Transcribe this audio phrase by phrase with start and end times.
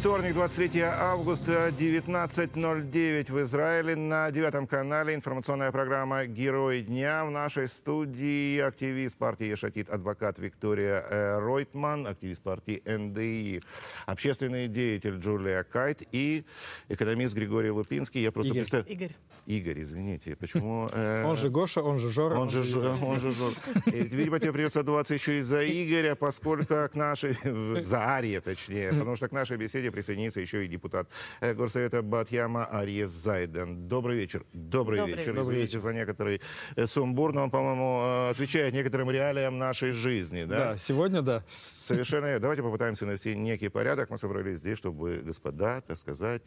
[0.00, 3.96] Вторник, 23 августа, 19.09 в Израиле.
[3.96, 7.26] На девятом канале информационная программа «Герой дня».
[7.26, 13.62] В нашей студии активист партии «Ешатит», адвокат Виктория э, Ройтман, активист партии НДИ,
[14.06, 16.44] общественный деятель Джулия Кайт и
[16.88, 18.22] экономист Григорий Лупинский.
[18.22, 18.62] Я просто Игорь.
[18.62, 19.10] представ- Игорь.
[19.44, 20.34] Игорь, извините.
[20.34, 20.88] Почему?
[20.94, 22.36] э, Он же Гоша, он же Жора.
[22.38, 23.52] Он же, Ж- он же Жор.
[23.86, 27.36] И, видимо, тебе придется отдуваться еще и за Игоря, поскольку к нашей,
[27.84, 31.08] за Ария точнее, потому что к нашей беседе присоединится еще и депутат
[31.40, 33.88] э, Горсовета Батьяма Ария Зайден.
[33.88, 34.44] Добрый вечер.
[34.52, 35.32] Добрый, Добрый вечер.
[35.32, 35.42] вечер.
[35.42, 36.40] Извините за некоторый
[36.76, 40.44] э, сумбур, но он, по-моему, э, отвечает некоторым реалиям нашей жизни.
[40.44, 40.72] Да?
[40.72, 41.44] Да, сегодня да.
[41.56, 42.38] Совершенно.
[42.38, 44.10] Давайте попытаемся навести некий порядок.
[44.10, 46.46] Мы собрались здесь, чтобы, господа, так сказать,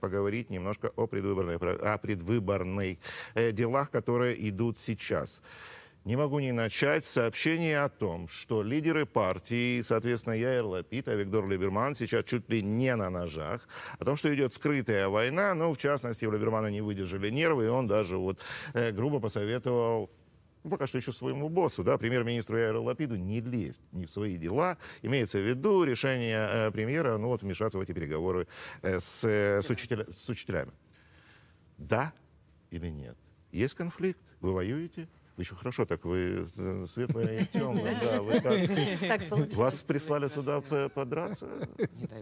[0.00, 2.98] поговорить немножко о предвыборной, о предвыборной
[3.52, 5.42] делах, которые идут сейчас.
[6.04, 11.14] Не могу не начать с сообщения о том, что лидеры партии, соответственно, Яир Лапид, а
[11.14, 13.68] Виктор Либерман сейчас чуть ли не на ножах,
[14.00, 17.68] о том, что идет скрытая война, ну, в частности, у Либермана не выдержали нервы, и
[17.68, 18.40] он даже вот
[18.74, 20.10] э, грубо посоветовал
[20.64, 24.36] ну, пока что еще своему боссу, да, премьер-министру Яиру Лапиду, не лезть ни в свои
[24.36, 24.78] дела.
[25.02, 28.46] Имеется в виду решение э, премьера, ну, вот, вмешаться в эти переговоры
[28.82, 30.72] э, с, э, с, учителя- с учителями.
[31.78, 32.12] Да
[32.70, 33.16] или нет?
[33.50, 34.20] Есть конфликт?
[34.40, 35.08] Вы воюете?
[35.42, 39.54] Еще хорошо так, вы э, светлая и темная, да, вы получилось.
[39.56, 41.48] Вас прислали сюда подраться?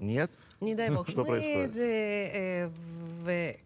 [0.01, 0.31] Нет?
[0.63, 1.07] Не дай бог.
[1.07, 1.77] Что Мы происходит?
[1.77, 2.31] э,
[2.65, 2.71] э,
[3.23, 3.57] в-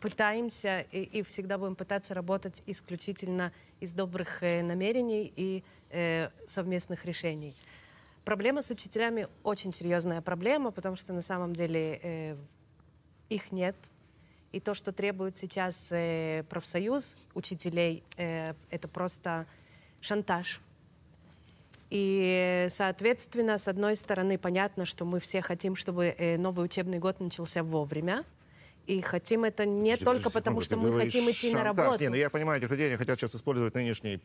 [0.00, 7.04] пытаемся и, и всегда будем пытаться работать исключительно из добрых э, намерений и э, совместных
[7.04, 7.54] решений.
[8.24, 12.36] Проблема с учителями очень серьезная проблема, потому что на самом деле э,
[13.28, 13.76] их нет.
[14.52, 19.46] И то, что требует сейчас э, профсоюз учителей, э, это просто
[20.00, 20.60] шантаж.
[21.90, 27.20] И, соответственно, с одной стороны, понятно, что мы все хотим, чтобы э, новый учебный год
[27.20, 28.24] начался вовремя.
[28.86, 31.76] И хотим это не Подожди, только подожди потому, секунду, что мы хотим идти на шантаж.
[31.84, 32.02] работу.
[32.04, 34.20] Не, ну я понимаю, этих людей они хотят сейчас использовать нынешний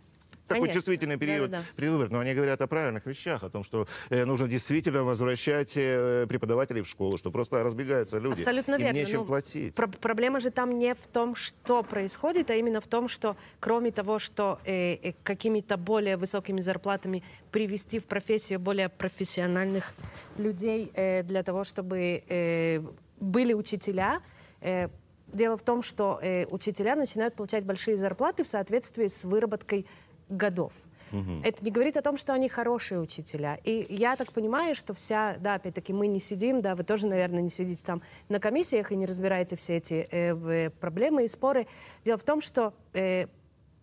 [0.51, 0.73] такой Конечно.
[0.73, 1.67] чувствительный период Да-да-да.
[1.75, 6.25] предвыбор, но они говорят о правильных вещах, о том, что э, нужно действительно возвращать э,
[6.27, 8.39] преподавателей в школу, что просто разбегаются люди.
[8.39, 8.97] Абсолютно верно.
[8.97, 9.75] нечем Ну, платить.
[9.75, 13.91] Про- проблема же там не в том, что происходит, а именно в том, что кроме
[13.91, 19.93] того, что э, э, какими-то более высокими зарплатами привести в профессию более профессиональных
[20.37, 22.81] людей э, для того, чтобы э,
[23.19, 24.19] были учителя,
[24.61, 24.87] э,
[25.33, 29.85] Дело в том, что э, учителя начинают получать большие зарплаты в соответствии с выработкой
[30.31, 30.73] годов.
[31.43, 33.59] Это не говорит о том, что они хорошие учителя.
[33.65, 37.41] И я так понимаю, что вся, да, опять-таки, мы не сидим, да, вы тоже, наверное,
[37.41, 41.67] не сидите там на комиссиях и не разбираете все эти э, в- проблемы и споры.
[42.05, 43.25] Дело в том, что э,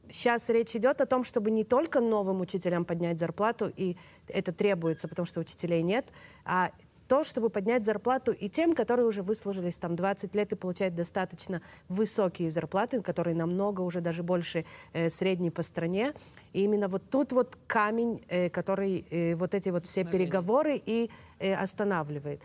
[0.08, 3.96] сейчас речь идет о том, чтобы не только новым учителям поднять зарплату, и
[4.28, 6.06] это требуется, потому что учителей нет,
[6.46, 6.70] а
[7.08, 11.62] то, чтобы поднять зарплату и тем, которые уже выслужились там 20 лет и получают достаточно
[11.88, 16.12] высокие зарплаты, которые намного уже даже больше э, средней по стране.
[16.52, 21.10] И именно вот тут вот камень, э, который э, вот эти вот все переговоры и
[21.38, 22.40] э, останавливает.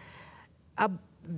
[0.75, 0.89] А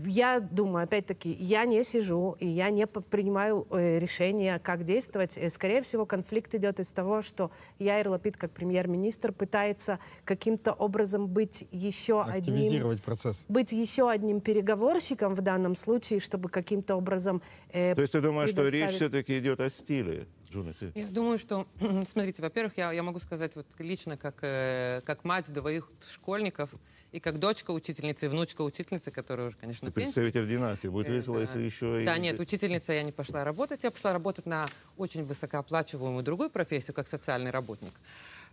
[0.05, 5.37] я думаю, опять-таки, я не сижу, и я не по- принимаю э, решения, как действовать.
[5.37, 11.27] Э, Скорее всего, конфликт идет из того, что Яир Лапид, как премьер-министр, пытается каким-то образом
[11.27, 13.37] быть еще одним процесс.
[13.47, 17.41] быть еще одним переговорщиком в данном случае, чтобы каким-то образом...
[17.69, 20.27] э, То есть ты думаешь, что речь все-таки идет о стиле?
[20.51, 20.91] Джуна, ты?
[20.95, 21.65] Я думаю, что,
[22.11, 26.73] смотрите, во-первых, я, я могу сказать вот лично, как, э, как мать двоих школьников
[27.15, 30.89] и как дочка учительницы и внучка учительницы, которая уже, конечно, представитель династии.
[30.89, 31.41] Будет Э, весело, да.
[31.43, 32.05] если еще и...
[32.05, 33.83] Да, нет, учительница я не пошла работать.
[33.83, 34.67] Я пошла работать на
[34.97, 37.93] очень высокооплачиваемую другую профессию, как социальный работник.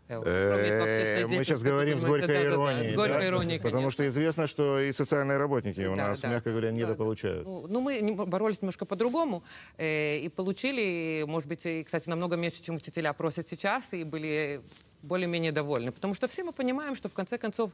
[0.09, 2.93] Э, Э, Мы сейчас говорим с горькой иронией.
[2.93, 3.27] С горькой да?
[3.27, 7.45] иронией, Потому что известно, что и социальные работники у нас, мягко говоря, недополучают.
[7.45, 9.43] Ну, ну, мы боролись немножко по-другому
[9.79, 14.61] и получили, может быть, и, кстати, намного меньше, чем учителя просят сейчас, и были
[15.03, 15.93] более-менее довольны.
[15.93, 17.73] Потому что все мы понимаем, что в конце концов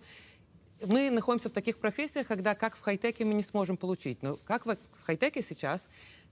[0.86, 4.22] мы находимся в таких профессиях, когда как в хай-теке мы не сможем получить.
[4.22, 5.90] Но как в, в хай-теке сейчас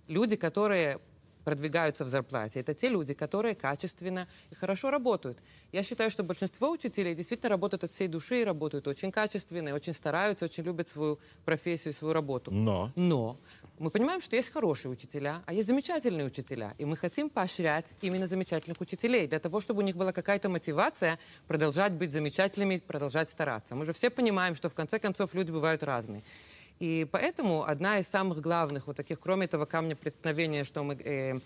[0.08, 1.00] люди, которые
[1.44, 5.38] продвигаются в зарплате, это те люди, которые качественно и хорошо работают.
[5.70, 9.72] Я считаю, что большинство учителей действительно работают от всей души и работают очень качественно, и
[9.72, 12.50] очень стараются, очень любят свою профессию и свою работу.
[12.50, 13.38] Но Но
[13.78, 16.74] мы понимаем, что есть хорошие учителя, а есть замечательные учителя.
[16.78, 21.18] И мы хотим поощрять именно замечательных учителей, для того, чтобы у них была какая-то мотивация
[21.46, 23.74] продолжать быть замечательными, продолжать стараться.
[23.74, 26.22] Мы же все понимаем, что в конце концов люди бывают разные.
[26.78, 31.40] И поэтому одна из самых главных вот таких, кроме этого камня преткновения, что мы э,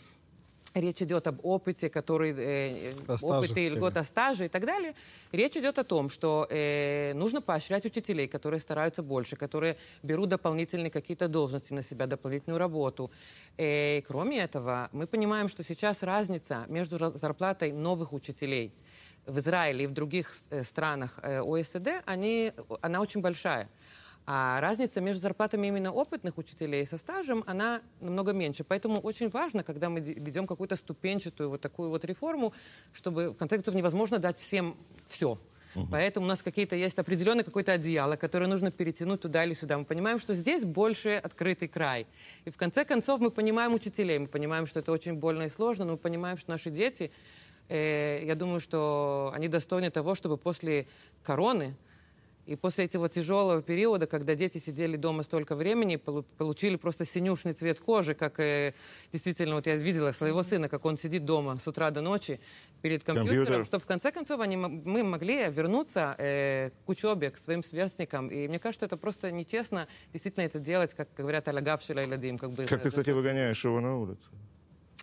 [0.74, 4.94] речь идет об опыте, который э, О стаже, опыте и льгота стажа и так далее.
[5.32, 10.90] Речь идет о том, что э, нужно поощрять учителей, которые стараются больше, которые берут дополнительные
[10.90, 13.10] какие-то должности на себя, дополнительную работу.
[13.56, 18.72] Э, кроме этого, мы понимаем, что сейчас разница между зарплатой новых учителей
[19.26, 23.68] в Израиле и в других э, странах э, ОСД, они, она очень большая.
[24.26, 28.64] А разница между зарплатами именно опытных учителей со стажем, она намного меньше.
[28.64, 32.52] Поэтому очень важно, когда мы де- ведем какую-то ступенчатую вот такую вот реформу,
[32.92, 34.76] чтобы, в конце концов, невозможно дать всем
[35.06, 35.38] все.
[35.90, 39.78] Поэтому у нас какие-то есть определенное какое-то одеяло, которое нужно перетянуть туда или сюда.
[39.78, 42.06] Мы понимаем, что здесь больше открытый край.
[42.44, 45.84] И в конце концов мы понимаем учителей, мы понимаем, что это очень больно и сложно,
[45.84, 47.12] но мы понимаем, что наши дети,
[47.68, 50.88] э, я думаю, что они достойны того, чтобы после
[51.22, 51.76] короны
[52.50, 57.52] и после этого тяжелого периода, когда дети сидели дома столько времени, полу- получили просто синюшный
[57.52, 58.74] цвет кожи, как э,
[59.12, 62.40] действительно, вот я видела своего сына, как он сидит дома с утра до ночи
[62.82, 63.64] перед компьютером, Компьютер.
[63.66, 68.26] что в конце концов они, мы могли вернуться э, к учебе, к своим сверстникам.
[68.26, 72.36] И мне кажется, это просто нечестно действительно это делать, как говорят алягавшила или дим.
[72.36, 74.28] Как, бы, Как ты, кстати, выгоняешь его на улицу?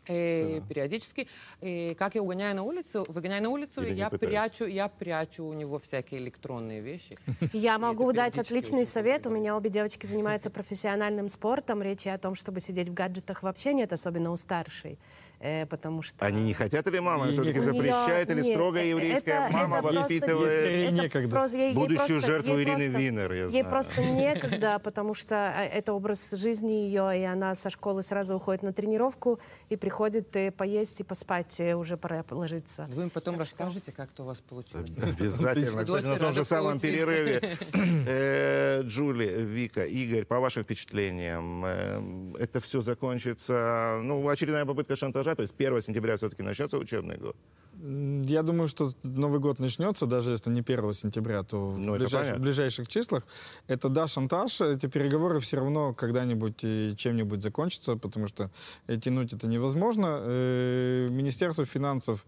[0.08, 1.28] Э, периодически.
[1.62, 3.06] И как я угоняю на улицу?
[3.08, 7.18] Выгоняю на улицу, Или я прячу, я прячу у него всякие электронные вещи.
[7.54, 9.28] Я могу дать отличный совет.
[9.28, 11.82] У меня обе девочки занимаются профессиональным спортом.
[11.82, 14.98] Речи о том, чтобы сидеть в гаджетах вообще нет, особенно у старшей.
[15.40, 16.26] Э, потому что...
[16.26, 19.78] Они не хотят или мама И все-таки запрещает, или нет, строгая э, еврейская это- мама
[19.78, 21.30] это воспитывает Ей это некогда.
[21.36, 23.70] просто- ей- ей будущую просто- жертву ей Ирины просто- Винер, я Ей знаю.
[23.70, 28.64] просто некогда, потому что э, это образ жизни ее, и она со школы сразу уходит
[28.64, 29.40] на тренировку
[29.70, 32.88] и приходит э, поесть и поспать, э, уже пора ложиться.
[32.90, 34.90] Вы им потом расскажете, как это у вас получилось.
[35.02, 35.84] Обязательно.
[35.86, 37.42] Кстати, на том же самом перерыве.
[38.88, 42.02] Джули, Вика, Игорь, по вашим впечатлениям, э,
[42.40, 47.36] это все закончится, ну, очередная попытка шантажа, то есть 1 сентября все-таки начнется учебный год.
[47.80, 52.20] Я думаю, что Новый год начнется, даже если не 1 сентября, то в, Ну, ближайших,
[52.20, 52.40] понятно.
[52.40, 53.24] в ближайших числах.
[53.68, 54.62] Это да, шантаж.
[54.62, 58.50] Эти переговоры все равно когда-нибудь и чем-нибудь закончатся, потому что
[58.88, 60.18] э, тянуть это невозможно.
[60.22, 62.26] Э, Министерство финансов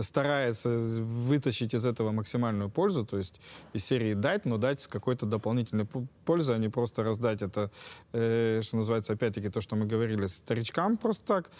[0.00, 3.40] старается вытащить из этого максимальную пользу, то есть
[3.72, 5.86] из серии дать, но дать с какой-то дополнительной
[6.26, 7.70] пользой, а не просто раздать это,
[8.12, 11.50] э, что называется, опять-таки, то, что мы говорили, старичкам просто так.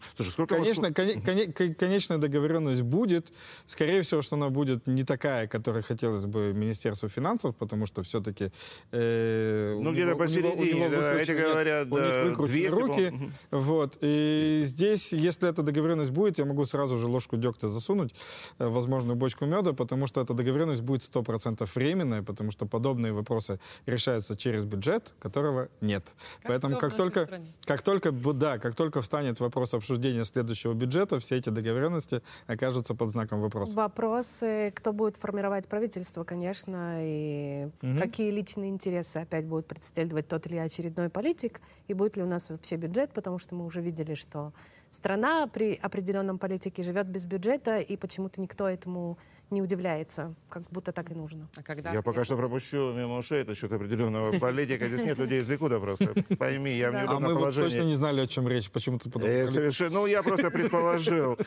[0.00, 3.32] Э, Слушай, сколько Конечно, коне- коне- кон- конечная договоренность будет.
[3.66, 8.50] Скорее всего, что она будет не такая, которой хотелось бы Министерству финансов, потому что все-таки...
[8.92, 12.88] Ну, где-то посередине, да, эти говорят, у них да, выкручены 200, руки.
[13.10, 13.30] по-моему.
[13.50, 13.98] Вот.
[14.00, 18.14] И здесь, если эта договоренность будет, я могу сразу же ложку дегтя засунуть,
[18.58, 23.60] э, возможную бочку меда, потому что эта договоренность будет 100% временная, потому что подобные вопросы
[23.86, 26.04] решаются через бюджет, которого нет.
[26.44, 27.46] Поэтому всё в как только, стране.
[27.64, 33.10] как только, да, как только встанет вопрос обсуждения следующего бюджета, все эти договоренности окажутся под
[33.10, 33.72] знаком вопроса.
[33.72, 37.98] Вопрос, э, кто будет формировать правительство, конечно, и Мгм.
[37.98, 42.50] какие личные интересы опять будет представлять тот или очередной политик, и будет ли у нас
[42.50, 44.52] вообще бюджет, потому что мы уже видели, что
[44.90, 49.18] страна при определенном политике живет без бюджета, и почему-то никто этому
[49.50, 51.48] не удивляется, как будто так и нужно.
[51.56, 54.86] А когда, Я пока что пропущу мимо ушей, это что-то определенного политика.
[54.88, 56.12] Здесь нет людей из Ликуда просто.
[56.38, 56.94] Пойми, я в.
[56.94, 57.70] А неудобном мы вот положении.
[57.70, 59.44] точно не знали, о чем речь, почему-то подумали.
[59.44, 61.38] Э, совершенно, ну, я просто предположил.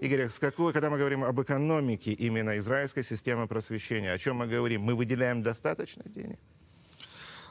[0.00, 4.46] Игорь, с какой, когда мы говорим об экономике именно израильской системы просвещения, о чем мы
[4.46, 4.82] говорим?
[4.82, 6.38] Мы выделяем достаточно денег?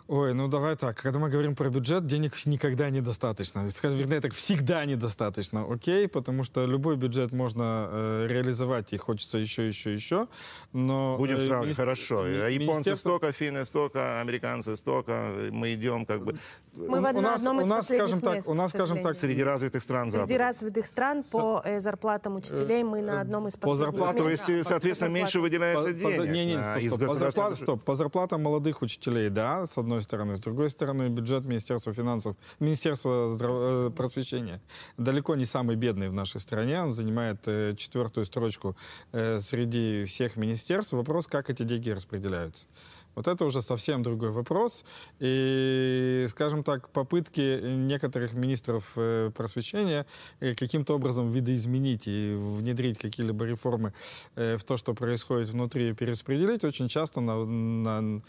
[0.07, 1.01] Ой, ну давай так.
[1.01, 3.67] Когда мы говорим про бюджет, денег никогда недостаточно.
[3.81, 6.07] Вернее, так всегда недостаточно, окей?
[6.07, 10.27] Потому что любой бюджет можно э, реализовать, и хочется еще, еще, еще.
[10.73, 12.21] Но Будем э, сравнивать, хорошо.
[12.23, 12.59] ми- А Японцы
[12.91, 15.31] министерство- столько, финны столько, американцы столько.
[15.51, 16.35] Мы идем как бы
[16.75, 19.01] Мы в у одном- нас, одном из у нас, скажем так, мест, у нас, скажем
[19.01, 20.37] так, среди развитых стран Среди Запада.
[20.37, 24.45] развитых стран по э, зарплатам учителей мы на одном из по последних зарплатам- То есть,
[24.45, 25.41] По соответственно, меньше зарплатам.
[25.41, 26.99] выделяется По- по денег не, не, а, стоп, из стоп.
[26.99, 27.83] По, государственного зарплат- стоп.
[27.83, 30.35] по зарплатам молодых учителей, да, с одной стороны.
[30.35, 34.61] С другой стороны, бюджет Министерства финансов, Министерства здраво- э, просвещения
[34.97, 36.81] далеко не самый бедный в нашей стране.
[36.81, 38.75] Он занимает э, четвертую строчку
[39.11, 40.93] э, среди всех министерств.
[40.93, 42.67] Вопрос, как эти деньги распределяются.
[43.15, 44.83] Вот это уже совсем другой вопрос.
[45.19, 48.91] И, скажем так, попытки некоторых министров
[49.33, 50.05] просвещения
[50.39, 53.93] каким-то образом видоизменить и внедрить какие-либо реформы
[54.35, 58.21] в то, что происходит внутри, перераспределить, очень часто на, на,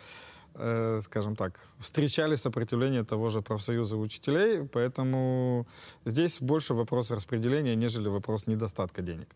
[0.59, 5.67] э, скажем так, встречали сопротивление того же профсоюза учителей, поэтому
[6.05, 9.29] здесь больше вопрос распределения, нежели вопрос недостатка денег.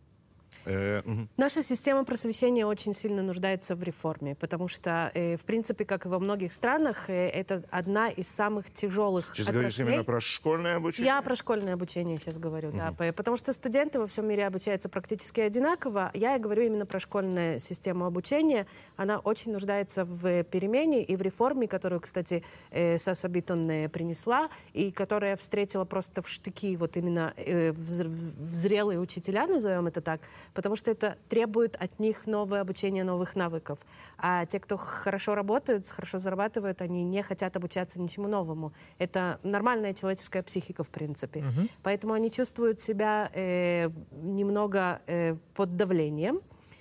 [0.66, 1.02] Э,
[1.36, 6.08] Наша система просвещения очень сильно нуждается в реформе, потому что, э, в принципе, как и
[6.08, 9.94] во многих странах, э, это одна из самых тяжелых Сейчас говоришь отраслей.
[9.94, 11.06] именно про школьное обучение?
[11.12, 14.88] Я про школьное обучение сейчас говорю, да, по- потому что студенты во всем мире обучаются
[14.88, 16.10] практически одинаково.
[16.14, 18.66] Я и говорю именно про школьную систему обучения.
[18.96, 25.36] Она очень нуждается в перемене и в реформе, которую, кстати, Саса Битон принесла, и которая
[25.36, 30.20] встретила просто в штыки вот именно в зрелые учителя, назовем это так,
[30.54, 33.78] потому что это требует от них новое обучение новых навыков.
[34.18, 38.72] А те, кто хорошо работают, хорошо зарабатывают, они не хотят обучаться ничему новому.
[38.98, 41.44] Это нормальная человеческая психика, в принципе.
[41.82, 46.40] Поэтому они чувствуют себя э, немного э, под давлением.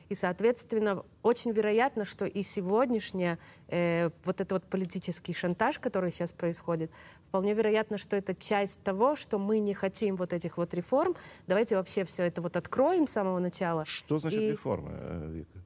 [0.10, 3.38] И, соответственно, очень вероятно, что и сегодняшний
[3.68, 6.92] э, вот этот вот политический шантаж, который сейчас происходит,
[7.28, 11.16] вполне вероятно, что это часть того, что мы не хотим вот этих вот реформ.
[11.48, 13.86] Давайте вообще все это вот откроем с самого начала.
[13.86, 15.60] Что значит И- реформа, э, Вика?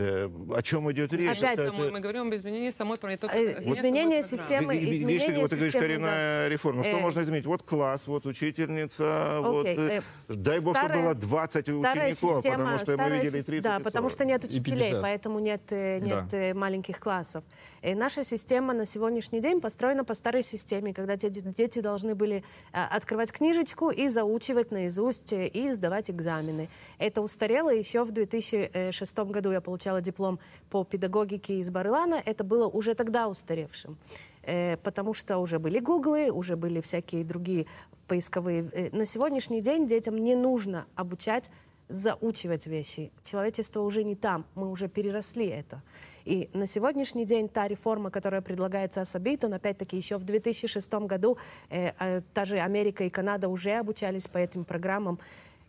[0.00, 1.38] Э, о чем идет речь?
[1.38, 4.38] Опять Кстати, Мы, мы говорим об изменении самой про- не только- Э, изменении изменение самой
[4.46, 4.74] программы.
[4.74, 6.84] системы, изменение вот ты говоришь, коренная реформа.
[6.84, 7.46] Что Э, можно изменить?
[7.46, 12.12] Вот класс, вот учительница, вот, Окей, э, э, дай бог, чтобы старая- было 20 Старая
[12.12, 14.12] учеников, система- потому что мы видели си- 30 Да, потому 40.
[14.12, 15.02] что нет учителей, 50.
[15.02, 16.36] поэтому нет, э, нет Да.
[16.36, 17.42] э, маленьких классов.
[17.82, 22.84] И наша система на сегодняшний день построена по старой системе, когда дети должны были э,
[22.90, 26.68] открывать книжечку и заучивать наизусть э, и сдавать экзамены.
[26.98, 29.52] Это устарело еще в 2006 году.
[29.52, 30.38] Я получала диплом
[30.70, 32.20] по педагогике из Барылана.
[32.24, 33.96] Это было уже тогда устаревшим.
[34.42, 37.66] Э, потому что уже были гуглы, уже были всякие другие
[38.06, 38.68] поисковые.
[38.72, 41.50] Э, На сегодняшний день детям не нужно обучать
[41.88, 43.10] заучивать вещи.
[43.24, 45.82] Человечество уже не там, мы уже переросли это.
[46.24, 51.38] И на сегодняшний день та реформа, которая предлагается Асабитон, опять-таки еще в 2006 году
[51.70, 55.18] э, э, та же Америка и Канада уже обучались по этим программам.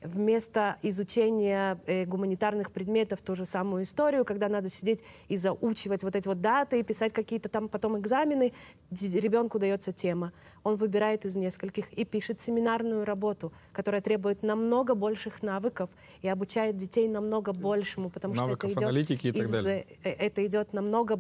[0.02, 6.16] Вместо изучения э, гуманитарных предметов ту же самую историю, когда надо сидеть и заучивать вот
[6.16, 8.54] эти вот даты, и писать какие-то там потом экзамены,
[8.92, 10.32] ребенку дается тема.
[10.64, 15.90] Он выбирает из нескольких и пишет семинарную работу, которая требует намного больших навыков
[16.22, 19.86] и обучает детей намного большему, потому Навыков что это идет, аналитики и так из, далее.
[20.04, 21.20] э, это идет намного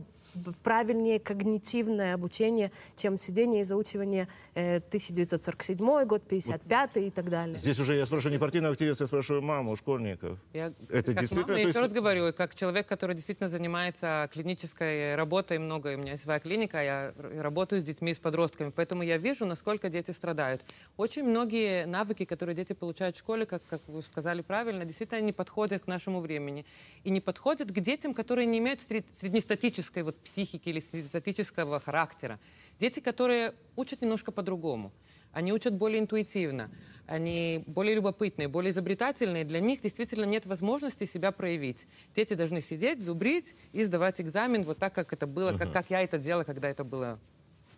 [0.63, 7.57] правильнее когнитивное обучение, чем сидение и заучивание э, 1947 год, 55 и так далее.
[7.57, 10.37] Здесь уже я спрашиваю не партийного активиста, я спрашиваю маму школьников.
[10.53, 14.29] Я Это как действительно, мама, я есть- еще раз говорю, как человек, который действительно занимается
[14.33, 18.71] клинической работой много, и у меня есть своя клиника, я работаю с детьми, с подростками,
[18.75, 20.61] поэтому я вижу, насколько дети страдают.
[20.97, 25.33] Очень многие навыки, которые дети получают в школе, как, как вы сказали правильно, действительно не
[25.33, 26.65] подходят к нашему времени.
[27.03, 32.39] И не подходят к детям, которые не имеют сред- среднестатической вот психики или среднестатического характера.
[32.79, 34.91] Дети, которые учат немножко по-другому.
[35.31, 36.71] Они учат более интуитивно,
[37.05, 39.43] они более любопытные, более изобретательные.
[39.43, 41.87] Для них действительно нет возможности себя проявить.
[42.15, 46.01] Дети должны сидеть, зубрить и сдавать экзамен вот так, как это было, как, как я
[46.01, 47.19] это делала, когда это было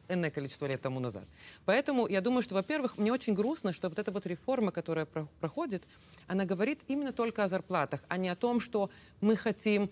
[0.07, 1.25] энное количество лет тому назад.
[1.65, 5.27] Поэтому я думаю, что, во-первых, мне очень грустно, что вот эта вот реформа, которая про-
[5.39, 5.83] проходит,
[6.27, 8.89] она говорит именно только о зарплатах, а не о том, что
[9.21, 9.89] мы хотим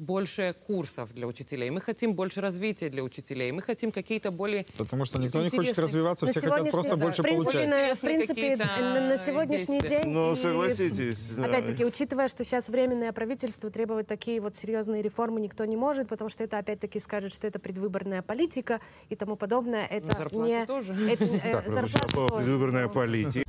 [0.00, 5.04] больше курсов для учителей, мы хотим больше развития для учителей, мы хотим какие-то более Потому
[5.04, 7.68] что никто не хочет интересные- развиваться, На все хотят просто да, больше в принципе, получать.
[7.68, 10.02] на- в Интересные принципе, на, на сегодняшний действия.
[10.02, 10.10] день...
[10.12, 11.28] Ну, и- согласитесь.
[11.36, 11.44] да.
[11.44, 16.30] Опять-таки, учитывая, что сейчас временное правительство требовать такие вот серьезные реформы никто не может, потому
[16.30, 18.80] что это опять-таки скажет, что это предвыборная политика
[19.10, 19.86] и тому подобное.
[19.86, 20.66] Это зарплаты не...
[20.66, 20.94] тоже.
[21.10, 21.98] это, э, тоже.
[22.36, 23.44] предвыборная политика.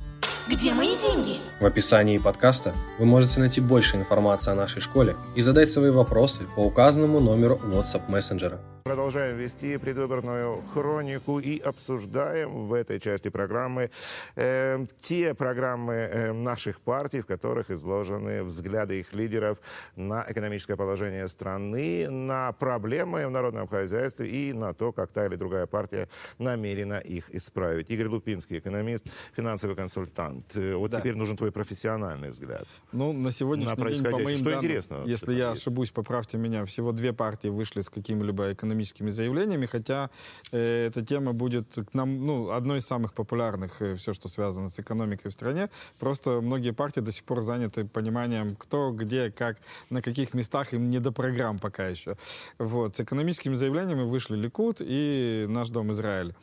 [0.52, 1.38] Где мои деньги?
[1.60, 6.42] В описании подкаста вы можете найти больше информации о нашей школе и задать свои вопросы
[6.54, 8.60] по указанному номеру WhatsApp мессенджера.
[8.84, 13.90] Продолжаем вести предвыборную хронику и обсуждаем в этой части программы
[14.36, 19.58] э, те программы э, наших партий, в которых изложены взгляды их лидеров
[19.96, 25.36] на экономическое положение страны, на проблемы в народном хозяйстве и на то, как та или
[25.36, 27.88] другая партия намерена их исправить.
[27.88, 30.41] Игорь Лупинский, экономист, финансовый консультант.
[30.54, 31.00] Э, Вот Да.
[31.00, 32.64] теперь нужен твой профессиональный взгляд.
[32.92, 35.62] Ну, на сегодняшний на день, по моим Что данным, интересного если я есть?
[35.62, 40.10] ошибусь, поправьте меня, всего две партии вышли с какими-либо экономическими заявлениями, хотя
[40.52, 44.78] э, эта тема будет к нам, ну, одной из самых популярных, все, что связано с
[44.78, 45.68] экономикой в стране.
[45.98, 49.58] Просто многие партии до сих пор заняты пониманием, кто, где, как,
[49.90, 52.16] на каких местах, им не до программ пока еще.
[52.58, 52.96] Вот.
[52.96, 56.34] С экономическими заявлениями вышли Ликут и наш Дом Израиль.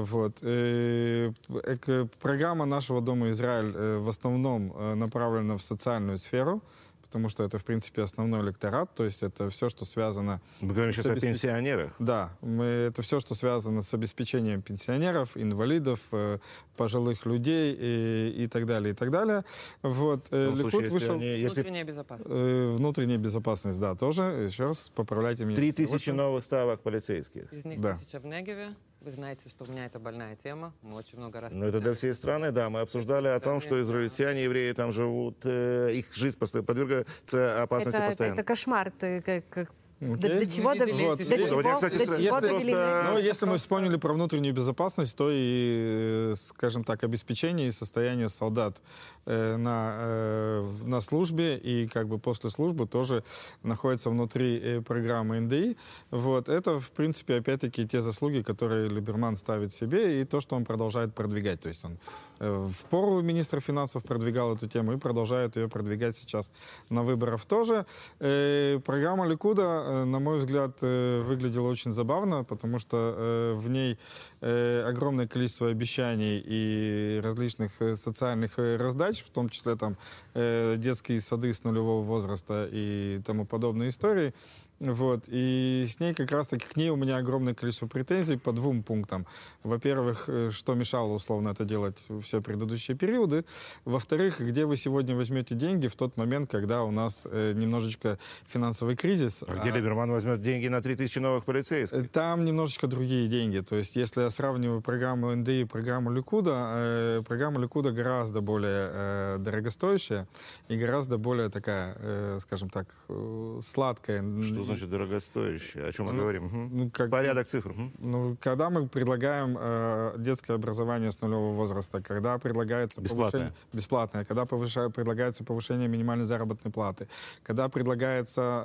[0.00, 0.38] Вот.
[0.42, 6.62] Э, эк- Программа нашего Дома Израиль э, в основном э, направлена в социальную сферу,
[7.02, 10.40] потому что это, в принципе, основной электорат, то есть это все, что связано...
[10.62, 11.94] Мы говорим сейчас о обеспеч- пенсионерах.
[11.98, 16.38] Да, мы, это все, что связано с обеспечением пенсионеров, инвалидов, э,
[16.78, 19.44] пожилых людей и, и так далее, и так далее.
[19.82, 21.14] Вот, В э, том случае, если вышел...
[21.16, 22.30] они- если Внутренняя безопасность.
[22.32, 24.22] Э, внутренняя безопасность, да, тоже.
[24.48, 25.56] Еще раз поправляйте меня.
[25.56, 27.52] три тысячи новых ставок полицейских.
[27.52, 27.96] Из них Да.
[27.96, 28.68] тысяча в Негеве.
[29.04, 30.72] Вы знаете, что у меня это больная тема.
[30.80, 31.52] Мы очень много раз...
[31.52, 32.70] Но это для всей страны, да.
[32.70, 38.06] Мы обсуждали о том, что израильтяне, евреи там живут, э, их жизнь подвергается опасности Это,
[38.06, 38.34] постоянно.
[38.34, 38.92] это кошмар.
[38.92, 39.70] Ты как, как-
[40.02, 40.16] Окей.
[40.16, 41.18] до, до чего, до, видели Вот.
[41.18, 43.22] до эти чего, Вот я, кстати, до с- чего просто- довели Ну, нас?
[43.24, 48.80] если мы вспомнили про внутреннюю безопасность, то и, скажем так, обеспечение и состояние солдат
[49.26, 53.22] э, на, э, на службе и как бы после службы тоже
[53.62, 55.76] находится внутри э, программы НДИ.
[56.10, 56.48] Вот.
[56.48, 61.14] Это, в принципе, опять-таки те заслуги, которые Либерман ставит себе и то, что он продолжает
[61.14, 61.60] продвигать.
[61.60, 61.98] То есть он
[62.40, 66.50] в пору министра финансов продвигал эту тему и продолжает ее продвигать сейчас
[66.90, 67.86] на выборах тоже.
[68.18, 69.62] Программа Ликуда,
[70.04, 73.98] на мой взгляд, э, выглядела очень забавно, потому что э, в ней
[74.40, 79.96] э, огромное количество обещаний и различных э, социальных э, раздач, в том числе там
[80.34, 84.34] э, детские сады с нулевого возраста и тому подобные истории.
[84.82, 85.24] Вот.
[85.28, 89.26] И с ней как раз-таки, к ней у меня огромное количество претензий по двум пунктам.
[89.62, 93.44] Во-первых, э, что мешало условно это делать все предыдущие периоды.
[93.84, 98.96] Во-вторых, где вы сегодня возьмете деньги в тот момент, когда у нас э, немножечко финансовый
[98.96, 99.44] кризис.
[99.46, 101.96] А где а- Либерман возьмет деньги на 3000 новых полицейских?
[101.98, 103.60] Э, Там немножечко другие деньги.
[103.60, 108.90] То есть, если я сравниваю программу НДИ и программу Ликуда, э, программа Ликуда гораздо более
[108.92, 110.26] э, дорогостоящая
[110.66, 114.22] и гораздо более такая, э, скажем так, э, сладкая.
[114.42, 115.84] Что значит дорогостоящее?
[115.86, 116.44] О чем мы говорим?
[116.44, 116.70] Мгм.
[116.72, 117.74] Ну, как, Порядок цифр.
[117.98, 123.30] Ну, когда мы предлагаем э, детское образование с нулевого возраста, когда предлагается Бесплатное.
[123.30, 127.08] повышение- бесплатное, когда повыша- предлагается повышение минимальной заработной платы,
[127.42, 128.64] когда предлагается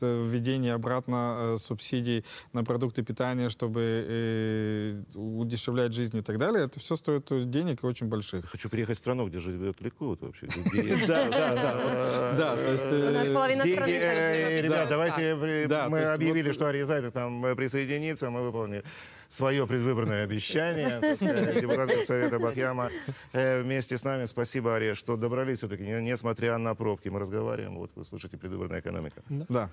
[0.00, 6.64] э, введение обратно э, субсидий на продукты питания, чтобы э, удешевлять жизнь и так далее,
[6.64, 8.46] это все стоит денег и очень больших.
[8.50, 10.46] Хочу приехать в страну, где живет Ликуд вообще.
[11.06, 12.34] Да, да, да.
[12.36, 12.84] Да, то есть...
[12.84, 14.90] У нас э, половина Деньги, страны э, ребят, Да.
[14.90, 15.34] давайте
[15.68, 18.84] Да, мы объявили, вот- что Аризайда там э, присоединится, мы выполнили
[19.30, 21.00] свое предвыборное обещание.
[21.60, 22.90] Депутаты Совета Бахьяма
[23.32, 24.26] э, вместе с нами.
[24.26, 27.08] Спасибо, Ария, что добрались все-таки, не- несмотря на пробки.
[27.08, 29.22] Мы разговариваем, вот вы слышите предвыборная экономика.
[29.28, 29.70] Да.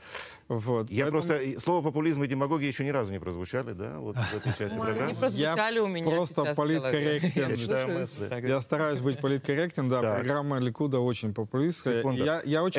[0.48, 0.90] Вот.
[0.92, 1.60] Я просто...
[1.60, 5.16] Слово популизм и демагогия еще ни разу не прозвучали, да, вот в этой части программы.
[5.16, 8.48] прозвучали у меня просто политкорректен.
[8.48, 12.00] Я стараюсь быть политкорректен, да, программа Ликуда очень популистская.
[12.00, 12.08] Это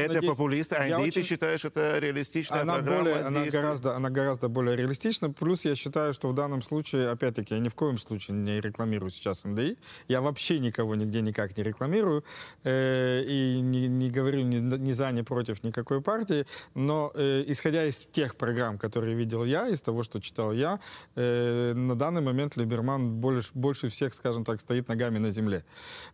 [0.09, 4.49] надеюсь- популист, а ты очень- считаешь, это реалистичная она, программа более, она, гораздо, она гораздо
[4.49, 5.31] более реалистична.
[5.31, 9.11] Плюс я считаю, что в данном случае, опять-таки, я ни в коем случае не рекламирую
[9.11, 9.77] сейчас НДИ.
[10.09, 12.25] Я вообще никого нигде никак не рекламирую.
[12.65, 16.47] э, и не, не говорю ни, ни за, ни против никакой партии.
[16.75, 20.81] Но э, исходя из тех программ, которые видел я, из того, что читал я,
[21.17, 25.65] э, на данный момент Либерман больше, больше всех, скажем так, стоит ногами на земле.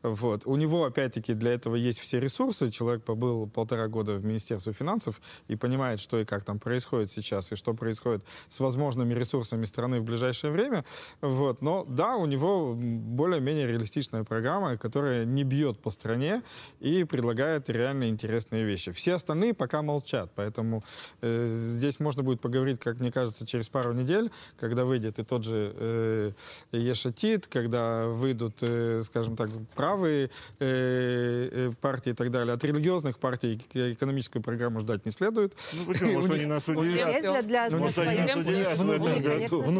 [0.02, 0.46] Вот.
[0.46, 2.70] У него, опять-таки, для этого есть все ресурсы.
[2.70, 7.52] Человек побыл полтора года в Министерстве финансов и понимает, что и как там происходит сейчас,
[7.52, 10.84] и что происходит с возможными ресурсами страны в ближайшее время.
[11.20, 11.62] Вот.
[11.62, 16.42] Но да, у него более-менее реалистичная программа, которая не бьет по стране
[16.80, 18.92] и предлагает реально интересные вещи.
[18.92, 20.82] Все остальные пока молчат, поэтому
[21.20, 25.44] э, здесь можно будет поговорить, как мне кажется, через пару недель, когда выйдет и тот
[25.44, 26.32] же э,
[26.72, 32.54] Ешатит, когда выйдут, э, скажем так, правые э, э, партии и так далее.
[32.54, 35.54] От религиозных партий экономическую программу ждать не следует.
[35.72, 36.12] Ну почему?
[36.14, 37.20] Может, они нас удивят?
[37.20, 38.10] Для, для, Ну, для нас своих.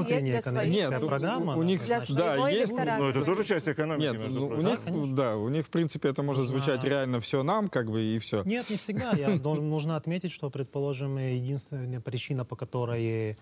[0.00, 0.74] удивят У своих.
[0.74, 1.66] Нет, у- программа, у, да.
[1.66, 3.02] них, Для да, есть, электората.
[3.02, 4.66] Ну, это тоже часть экономики, Нет, между ну, у прочим.
[4.68, 5.16] них, конечно.
[5.16, 8.18] да, у них, в принципе, это может Нужна- звучать реально все нам, как бы, и
[8.18, 8.42] все.
[8.44, 9.12] Нет, не всегда.
[9.12, 13.36] Я, нужно отметить, что, предположим, единственная причина, по которой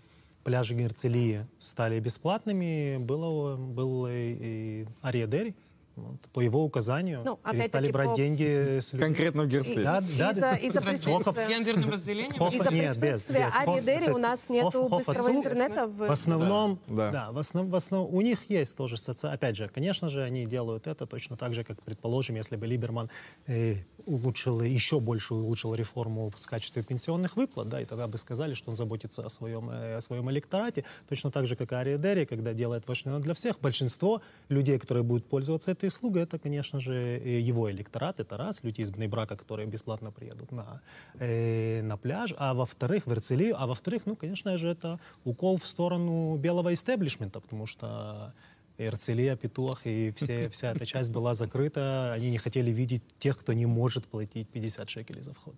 [0.44, 5.54] пляжи Герцелии стали бесплатными, было, был и, и Ария Дери.
[5.94, 9.06] Вот, по его указанию Ну, перестали брать по- деньги с людей.
[9.06, 9.82] Конкретно в Герцле.
[9.82, 10.56] Да, да, Из-за, да.
[10.56, 12.32] из-за присутствия, гендерным разделением?
[12.32, 13.54] Хоф- из-за нет, без- без.
[13.54, 15.38] Хоф- Дери у нас Хоф- быстрого отцу.
[15.38, 15.86] интернета.
[15.86, 15.96] В...
[16.06, 17.10] В основном, Да.
[17.10, 19.34] да, в основном, в основном у них есть тоже социальные...
[19.36, 23.10] Опять же, конечно же, они делают это точно так же, как, предположим, если бы Либерман
[23.46, 23.74] э,
[24.06, 28.70] улучшил, еще больше улучшил реформу в качестве пенсионных выплат, да, и тогда бы сказали, что
[28.70, 32.52] он заботится о своем, э, о своем электорате, точно так же, как Ария Дери, когда
[32.52, 33.60] делает ваш для всех.
[33.60, 38.62] Большинство людей, которые будут пользоваться этой услугой, это, конечно же, э, его электорат, это раз,
[38.64, 40.80] люди из Бнейбрака, которые бесплатно приедут на,
[41.18, 45.66] э, на пляж, а во-вторых, в Эрцелию, а во-вторых, ну, конечно же, это укол в
[45.66, 48.32] сторону белого истеблишмента, потому что
[48.78, 52.12] Эрцелия, Петух, и все, вся эта часть была закрыта.
[52.12, 55.54] Они не хотели видеть тех, кто не может платить 50 шекелей за вход.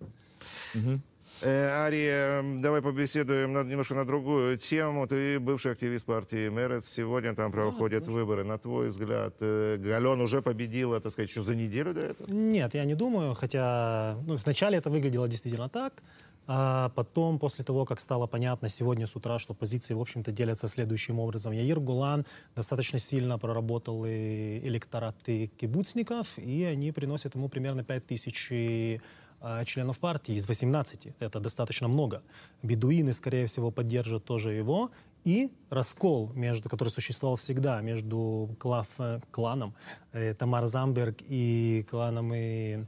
[1.41, 5.05] Э, Ария, давай побеседуем на- немножко на другую тему.
[5.05, 6.87] Ты бывший активист партии Мерец.
[6.87, 8.45] Сегодня там проходят выборы.
[8.45, 12.31] На твой взгляд, э, Гален уже победила, так сказать, еще за неделю до этого?
[12.31, 16.01] Нет, я не думаю, хотя ну, вначале это выглядело действительно так,
[16.47, 20.67] а потом, после того, как стало понятно сегодня с утра, что позиции, в общем-то, делятся
[20.67, 21.53] следующим образом.
[21.53, 28.47] Яир Гулан достаточно сильно проработал и электораты кибуцников, и они приносят ему примерно 5 тысяч
[28.51, 29.01] и,
[29.41, 31.13] а, членов партии из 18.
[31.19, 32.21] Это достаточно много.
[32.63, 34.91] Бедуины, скорее всего, поддержат тоже его.
[35.23, 39.73] И раскол, между, который существовал всегда между клав, э, кланом
[40.13, 42.83] э, Тамар Замберг и кланом и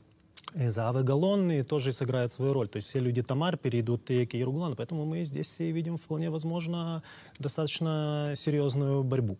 [0.55, 2.67] и Завы Галлонные тоже сыграет свою роль.
[2.67, 4.75] То есть все люди Тамар перейдут и к Ируглану.
[4.75, 7.03] Поэтому мы здесь и видим вполне возможно
[7.39, 9.37] достаточно серьезную борьбу.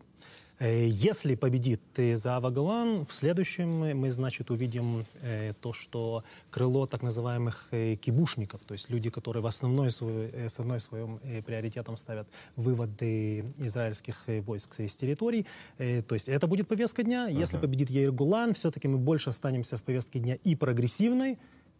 [0.59, 6.85] Э, Если победит э, Заава Галан, в следующем мы, значит, увидим э, то, что крыло
[6.87, 7.69] так называемых
[8.01, 9.89] кибушников, то есть люди, которые в основной,
[10.45, 15.45] основной своем приоритетом ставят выводы израильских войск из территорий.
[15.77, 17.27] То есть это будет повестка дня.
[17.27, 21.37] Если победит Яир Гулан, все-таки мы больше останемся в повестке дня и прогрессивной,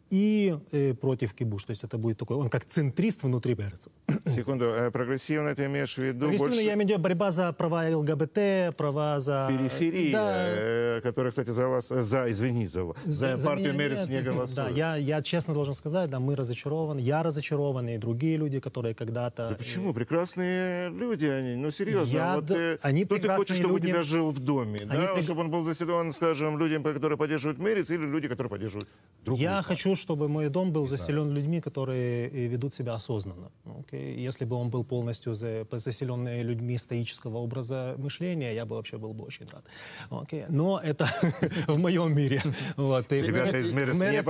[0.10, 1.66] и э, против Кибуш.
[1.66, 3.92] То есть это будет такой, он как центрист внутри Берца.
[4.26, 7.52] Секунду, э, прогрессивно ты имеешь в виду Прогрессивно больше я имею в виду борьба за
[7.54, 9.48] права ЛГБТ, права за...
[9.50, 13.74] периферия, Да, э, которая, кстати, за вас, э, за, извини, за, вас, за, за партию
[13.74, 14.56] Мерец не голосует.
[14.56, 18.96] Да, я, я честно должен сказать, да, мы разочарованы, я разочарован, и другие люди, которые
[18.96, 19.50] когда-то...
[19.50, 19.94] Да почему?
[19.94, 21.56] Прекрасные люди они.
[21.56, 22.14] Ну, серьезно.
[22.14, 23.90] Я вот, э, они кто ты хочешь, чтобы у люди.
[23.90, 24.80] тебя жил в доме?
[24.86, 25.16] Да?
[25.16, 28.88] прег- Чтобы он был заселен, скажем, людям, которые поддерживают Мерец, или люди, которые поддерживают
[29.24, 33.52] другую Я хочу, чтобы мой дом был заселен людьми, которые э, ведут себя осознанно.
[33.80, 34.28] окей?
[34.28, 38.98] Если бы он был полностью за- заселен э, людьми стоического образа мышления, я бы вообще
[38.98, 39.66] был бы очень рад.
[40.10, 40.46] окей?
[40.50, 41.08] Но это
[41.68, 42.42] в моем мире.
[42.76, 43.12] Вот.
[43.12, 44.22] Ребята из Мерец не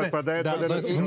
[0.43, 1.01] да, под этот в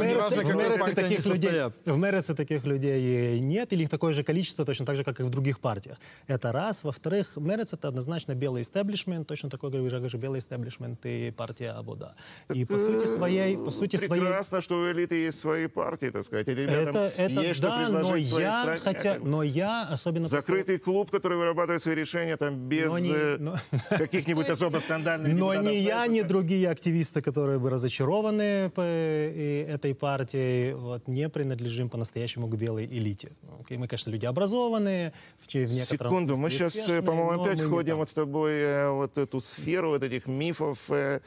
[0.83, 1.96] они таких людей- в
[2.35, 5.59] таких людей нет, или их такое же количество, точно так же, как и в других
[5.61, 5.96] партиях.
[6.27, 6.85] Это раз.
[6.85, 9.70] Во-вторых, Мерец— это однозначно белый истеблишмент, точно такой
[10.09, 12.14] же белый истеблишмент и партия Абуда.
[12.55, 13.57] И по сути своей...
[13.57, 16.48] По сути своей Прекрасно, что у элиты есть свои партии, так сказать.
[16.48, 18.80] Ребятам это, это есть что да, но предложить своей я, стране.
[18.80, 20.26] хотя, но я особенно...
[20.28, 23.54] Закрытый клуб, который вырабатывает свои решения там без Но не- э, но-
[23.90, 29.94] каких-нибудь особо скандальных Но ни я, ни другие активисты, которые бы разочарованы по э, этой
[29.94, 33.30] партии, вот, не принадлежим по-настоящему к белой элите.
[33.60, 37.62] Окей, Мы, конечно, люди образованные, в, некотором Секунду, мы сейчас, успешные, по-моему, но опять не
[37.62, 41.20] входим вот с тобой э, вот эту сферу вот этих мифов э,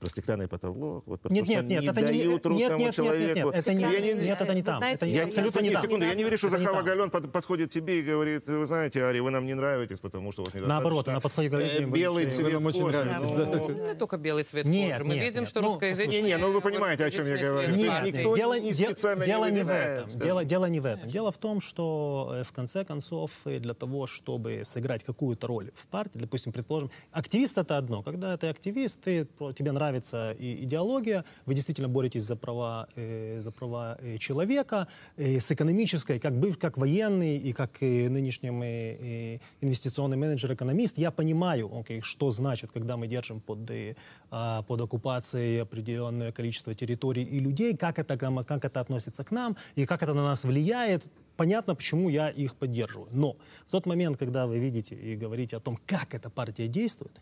[0.00, 1.04] про стеклянный потолок.
[1.06, 3.34] Вот, Нет, нет, нет, не это не- дают нет, нет, нет, нет, человеку.
[3.48, 4.76] нет, это не- Я не- нет, это не Вы там.
[4.78, 5.82] знаете, Это не- я- Я, абсолютно не секунду, там.
[5.82, 6.82] секунду, я не верю, что Это не Захава.
[6.82, 10.42] Гален под- подходит тебе и говорит, вы знаете, Ари, вы нам не нравитесь, потому что
[10.42, 12.66] у вас недостаточно Наоборот, она подходит и говорит, э, «Вы белый лучше- цвет вы нам
[12.66, 13.18] очень кожи».
[13.20, 15.04] Ну, Не только белый цвет Нет, кожи.
[15.04, 15.48] Мы нет, видим, нет.
[15.50, 16.22] что Ну, русскоязычные...
[16.22, 17.74] Не-не, ну вы понимаете, о чем я говорю.
[17.76, 20.08] Нет, никто дело, не специально не дело не в этом.
[20.20, 21.10] Дело, дело не в этом.
[21.10, 25.86] Дело в том, что э, в конце концов для того, чтобы сыграть какую-то роль в
[25.88, 28.02] партии, допустим, предположим, активист это одно.
[28.02, 29.89] Когда ты активист, ты, тебе нравится
[30.38, 36.18] и идеология, вы действительно боретесь за права, э, за права э, человека, э, с экономической,
[36.18, 42.30] как быв, как военный и как э, нынешним э, инвестиционный менеджер-экономист, я понимаю, окей, что
[42.30, 43.96] значит, когда мы держим под, э,
[44.30, 49.56] а, под оккупацией определенное количество территорий и людей, как это, как это относится к нам
[49.74, 51.04] и как это на нас влияет.
[51.36, 53.08] Понятно, почему я их поддерживаю.
[53.12, 57.12] Но в тот момент, когда вы видите и говорите о том, как эта партия действует,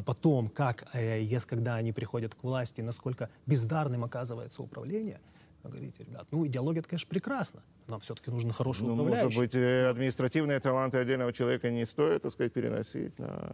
[0.00, 5.20] а потом, как, ес- когда они приходят к власти, насколько бездарным оказывается управление,
[5.62, 7.60] вы говорите, ребят, ну, идеология, это, конечно, прекрасно.
[7.86, 9.38] Нам все-таки нужно хороший Ну, может управляющий.
[9.38, 13.52] быть, э, административные таланты отдельного человека не стоит, так сказать, переносить на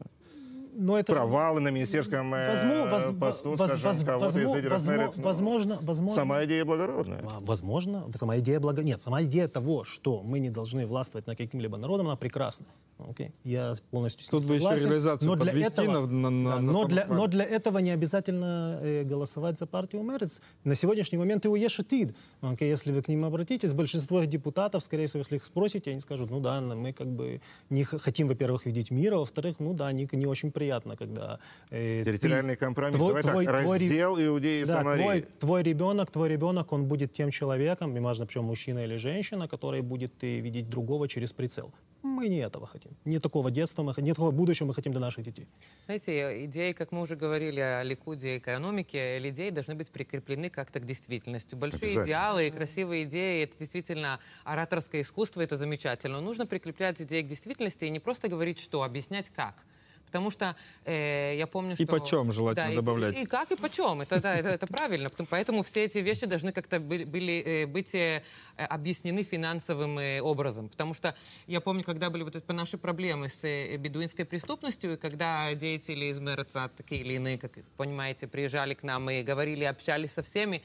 [0.79, 4.57] Но это провалы на министерском э, Возможно, воз- посту, воз- скажем, воз- кого-то из возможно,
[4.57, 7.23] лидеров возможно, Мерец, ну, возможно, возможно, Сама идея благородная.
[7.41, 8.83] Возможно, сама идея благо...
[8.83, 12.67] Нет, сама идея того, что мы не должны властвовать над каким-либо народом, она прекрасна.
[13.11, 13.31] Окей?
[13.45, 14.89] Я полностью с ним Тут бы еще согласен.
[14.89, 17.91] реализацию но для подвести этого, на- на- да, на но, для, но для этого не
[17.91, 20.41] обязательно э, голосовать за партию Мерец.
[20.65, 22.15] На сегодняшний момент и у Ешетид.
[22.41, 22.71] Окей?
[22.71, 26.41] Если вы к ним обратитесь, большинство депутатов, скорее всего, если их спросите, они скажут, ну
[26.41, 30.51] да, мы как бы не хотим, во-первых, видеть мира, во-вторых, ну да, не, не очень
[30.51, 30.66] приятно,
[30.97, 31.39] когда...
[31.71, 32.97] э, Территориальный ты- компромисс.
[32.97, 35.03] твой- Давай так, твой- твой ре- раздел Иудеи и да, Самарии.
[35.03, 39.81] твой, твой ребенок, твой ребенок, он будет тем человеком, неважно, причем мужчина или женщина, который
[39.83, 41.73] будет э, видеть другого через прицел.
[42.03, 42.93] Мы не этого хотим.
[43.05, 45.49] Не такого детства, мы, не такого будущего мы хотим для наших детей.
[45.87, 50.79] Знаете, идеи, как мы уже говорили о Ликуде и экономике, идеи должны быть прикреплены как-то
[50.79, 51.57] к действительности.
[51.57, 56.21] Большие идеалы и красивые идеи— это действительно ораторское искусство, это замечательно.
[56.21, 59.65] Но нужно прикреплять идеи к действительности и не просто говорить, что, объяснять как.
[60.07, 61.87] Потому что э, я помню, И что...
[61.87, 63.19] почем желательно Да, и- добавлять.
[63.19, 64.01] И, как, и почем.
[64.01, 65.11] Это, да, это, это правильно.
[65.29, 68.23] Поэтому все эти вещи должны как-то были, были, э, быть э,
[68.57, 70.69] объяснены финансовым э, образом.
[70.69, 71.15] Потому что
[71.47, 73.43] я помню, когда были вот эти наши проблемы с
[73.79, 79.11] бедуинской преступностью, и когда деятели из Мерца, такие или иные, как понимаете, приезжали к нам
[79.11, 80.63] и говорили, общались со всеми, и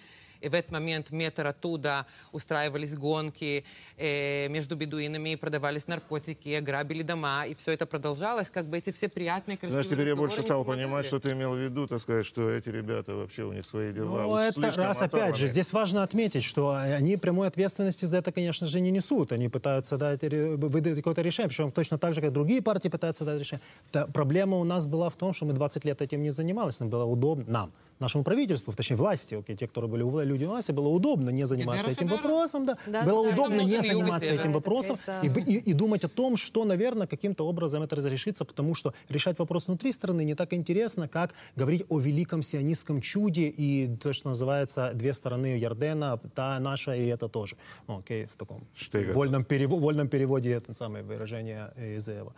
[0.49, 3.63] в этот момент метр оттуда устраивались гонки
[3.97, 8.49] э, между бедуинами, продавались наркотики, грабили дома, и все это продолжалось.
[8.49, 11.31] Как бы эти все приятные, красивые Знаешь, теперь я больше не стал понимать, что ты
[11.31, 14.23] имел в виду, так сказать, что эти ребята вообще у них свои дела.
[14.23, 15.47] Ну, это раз, опять же, оторваны.
[15.47, 19.31] здесь важно отметить, что они прямой ответственности за это, конечно же, не несут.
[19.31, 23.39] Они пытаются дать, выдать какое-то решение, причем точно так же, как другие партии пытаются дать
[23.39, 23.61] решение.
[23.91, 26.89] Та проблема у нас была в том, что мы 20 лет этим не занимались, нам
[26.89, 30.71] было удобно, нам, нашему правительству, точнее власти, окей, те, которые были у люди у власти,
[30.71, 32.77] было удобно не заниматься этим вопросом, да.
[32.87, 36.65] Да, было да, удобно не заниматься этим вопросом и, и- и думать о том, что,
[36.65, 41.33] наверное, каким-то образом это разрешится, потому что решать вопрос внутри страны не так интересно, как
[41.55, 47.05] говорить о великом сионистском чуде и то, что называется две стороны Ярдена, та наша и
[47.07, 47.55] это тоже.
[47.87, 49.13] Ну, Окей, в таком Штыга.
[49.13, 52.33] вольном, перево- вольном переводе это самое выражение э, Изеева.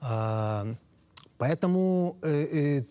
[0.00, 0.66] А,
[1.38, 2.84] поэтому э, э,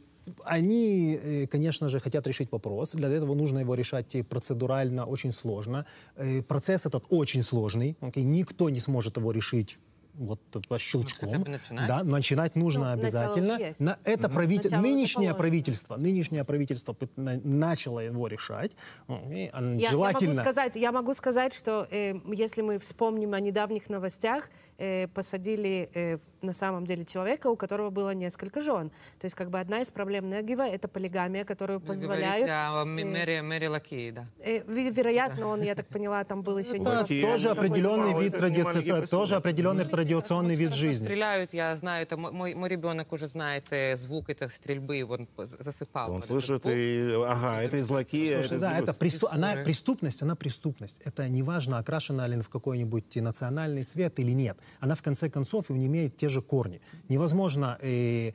[0.43, 2.91] они, э, конечно же, хотят решить вопрос.
[2.93, 5.85] Для этого нужно его решать и процедурально очень сложно.
[6.15, 7.95] Э, Процесс этот очень сложный.
[8.01, 9.77] окей, Никто не сможет его решить
[10.15, 11.29] вот по щелчком.
[11.29, 11.87] хотя бы начинать.
[11.87, 13.57] Да, начинать нужно Ну, обязательно.
[13.79, 18.75] На это правитель- Начало уже нынешнее правительство, нынешнее правительство начало его решать.
[19.07, 20.33] А Я, я желательно.
[20.33, 25.89] могу сказать, я могу сказать, что э, если мы вспомним о недавних новостях, э, посадили
[25.93, 28.89] э, на самом деле человека, у которого было несколько жен.
[29.19, 32.49] То есть как бы одна из проблем Негива— это полигамия, которую позволяют...
[32.49, 34.25] о э, Мэри, Мэри Лакей, да.
[34.39, 39.07] э, ве- вероятно, он, я так поняла, там был еще Это тоже определенный вид посыл.
[39.07, 41.05] тоже определенный традиционный вид жизни.
[41.05, 45.27] Стреляют, я знаю, это мой, мой, мой ребенок уже знает э, звук этой стрельбы, он
[45.37, 46.11] засыпал.
[46.11, 48.95] Он слышит, и, ага, это из лакея, Слушай, это да, это
[49.31, 51.01] она, преступность, она преступность.
[51.03, 54.57] Это неважно, окрашена ли в какой-нибудь национальный цвет или нет.
[54.79, 56.81] Она в конце концов и имеет те же корни.
[57.09, 58.31] Невозможно э,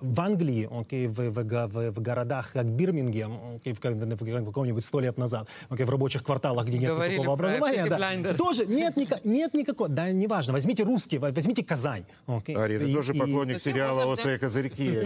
[0.00, 4.44] в Англии, окей, в, в го- в- в городах, как Бирмингем, окей, в, как- в
[4.46, 8.36] каком-нибудь сто лет назад, окей, в рабочих кварталах, где нет Говорили никакого образования, да, Blinders.
[8.36, 12.04] тоже нет, ника- нет никакого, да, неважно, возьмите русский, во- возьмите Казань.
[12.26, 15.02] окей, Ари, ты и- тоже и- поклонник Зачем сериала «Острые козырьки».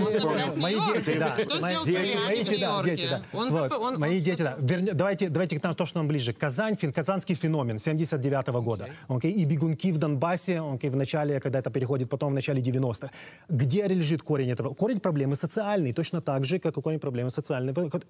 [0.57, 1.37] Мои дети, да.
[1.61, 4.57] Мои дети, Джулиани мои в дети, да, мои дети, да.
[4.95, 6.33] Давайте, давайте к нам то, что нам ближе.
[6.33, 8.89] Казань, казанский феномен 79 года.
[9.09, 13.11] Окей, И бегунки в Донбассе, окей, в начале, когда это переходит потом в начале 90-х.
[13.49, 14.68] Где лежит корень этого?
[14.75, 17.73] Корень проблемы социальный, точно так же, как и корень проблемы социальной.
[17.73, 18.07] Вот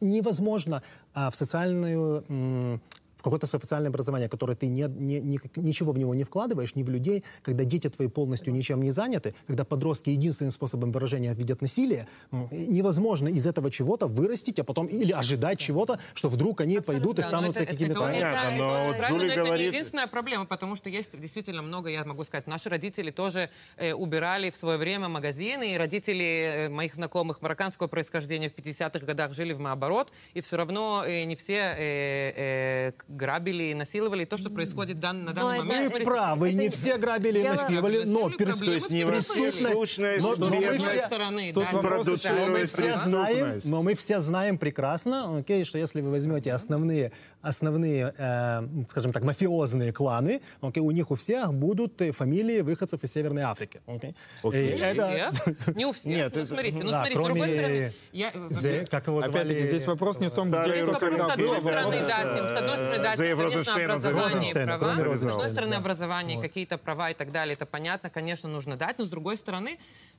[0.00, 0.82] Невозможно
[1.14, 2.80] а, в социальную
[3.24, 6.88] какое-то социальное образование, которое ты не, не- никак- ничего в него не вкладываешь, ни в
[6.90, 12.06] людей, когда дети твои полностью ничем не заняты, когда подростки единственным способом выражения видят насилие,
[12.52, 17.22] невозможно из этого чего-то вырастить, а потом или ожидать чего-то, что вдруг они пойдут и
[17.22, 18.00] станут какими-то...
[18.00, 21.62] Понятно, но вот правильно, Джули но это не говорит- единственная проблема, потому что есть действительно
[21.62, 26.66] много, я могу сказать, наши родители тоже э, убирали в свое время магазины, и родители
[26.66, 31.24] э, моих знакомых марокканского происхождения в 50-х годах жили в наоборот, и все равно э,
[31.24, 34.24] не все э, э, грабили и насиловали.
[34.24, 35.94] То, что происходит дан- на данный это- момент.
[35.94, 38.30] Вы правы, не все грабили и насиловали, но
[39.74, 40.66] сущность но- но мы бедность.
[40.66, 43.66] с одной все- стороны, Тут да, вопрос продуцирует да, мы все знаем, преступность.
[43.66, 47.12] но мы все знаем прекрасно, окей, что если вы возьмете основные,
[47.44, 53.02] основные, э, скажем так, мафиозные кланы, окей, у них у всех будут э, фамилии выходцев
[53.04, 53.80] из Северной Африки.
[53.86, 55.76] И Не у это- всех.
[55.76, 56.06] Не у всех.
[56.16, 59.32] Нет, Ну, смотрите, ну, да, смотрите, с другой кроме стороны, я, Зе- как его звали?
[59.36, 62.44] Опять-таки, здесь вопрос не в том, Старый где Здесь вопрос, с одной стороны, да, Тим,
[62.44, 64.78] с одной стороны, да, конечно, образование, права.
[64.96, 68.98] кроме С одной стороны, образование, какие-то права и так далее, это понятно, конечно, нужно дать,
[68.98, 69.78] но с другой стороны,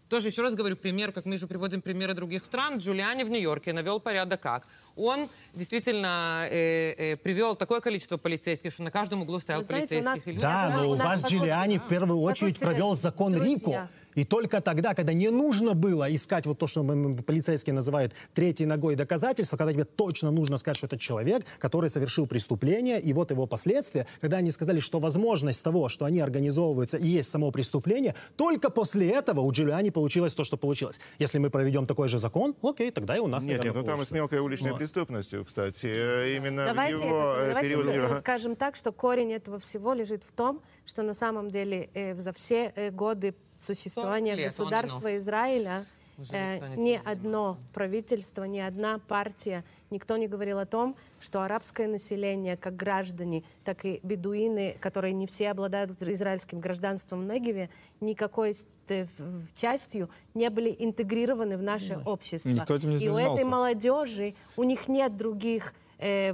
[0.09, 3.73] тоже еще раз говорю, пример, как мы же приводим примеры других стран, Джулиани в Нью-Йорке
[3.73, 4.67] навел порядок как?
[4.95, 9.99] Он действительно э, э, привел такое количество полицейских, что на каждом углу стоял Вы знаете,
[9.99, 10.41] у нас- полицейский.
[10.41, 13.55] Да, знаю, но у у вас послушайте, Джулиани в первую очередь послушайте, провел закон друзья.
[13.55, 13.89] Рико.
[14.15, 18.65] И только тогда, когда не нужно было искать вот то, что мы- полицейские называют третьей
[18.65, 23.31] ногой доказательства, когда тебе точно нужно сказать, что это человек, который совершил преступление, и вот
[23.31, 28.15] его последствия, когда они сказали, что возможность того, что они организовываются и есть само преступление,
[28.37, 30.99] только после этого у Джулиани получилось то, что получилось.
[31.19, 34.01] Если мы проведем такой же закон, окей, тогда и у нас, Нет, нет, ну там
[34.01, 34.77] и с мелкой уличной Вот.
[34.79, 35.85] преступностью, кстати.
[35.87, 37.87] Э, Именно Давайте, в его это, э, давайте период...
[37.87, 38.19] э, Ага.
[38.19, 42.31] скажем так, что корень этого всего лежит в том, что на самом деле э, за
[42.31, 43.33] все э, годы
[43.65, 45.85] существования 40 лет он государства Израиля
[46.31, 52.57] э, ни одно правительство, ни одна партия, никто не говорил о том, что арабское население,
[52.57, 58.53] как граждане, так и бедуины, которые не все обладают израильским гражданством в Негеве, никакой
[58.89, 59.07] э,
[59.53, 62.49] частью не были интегрированы в наше общество.
[62.49, 66.33] Никто этим не и у этой молодежи, у них нет других э,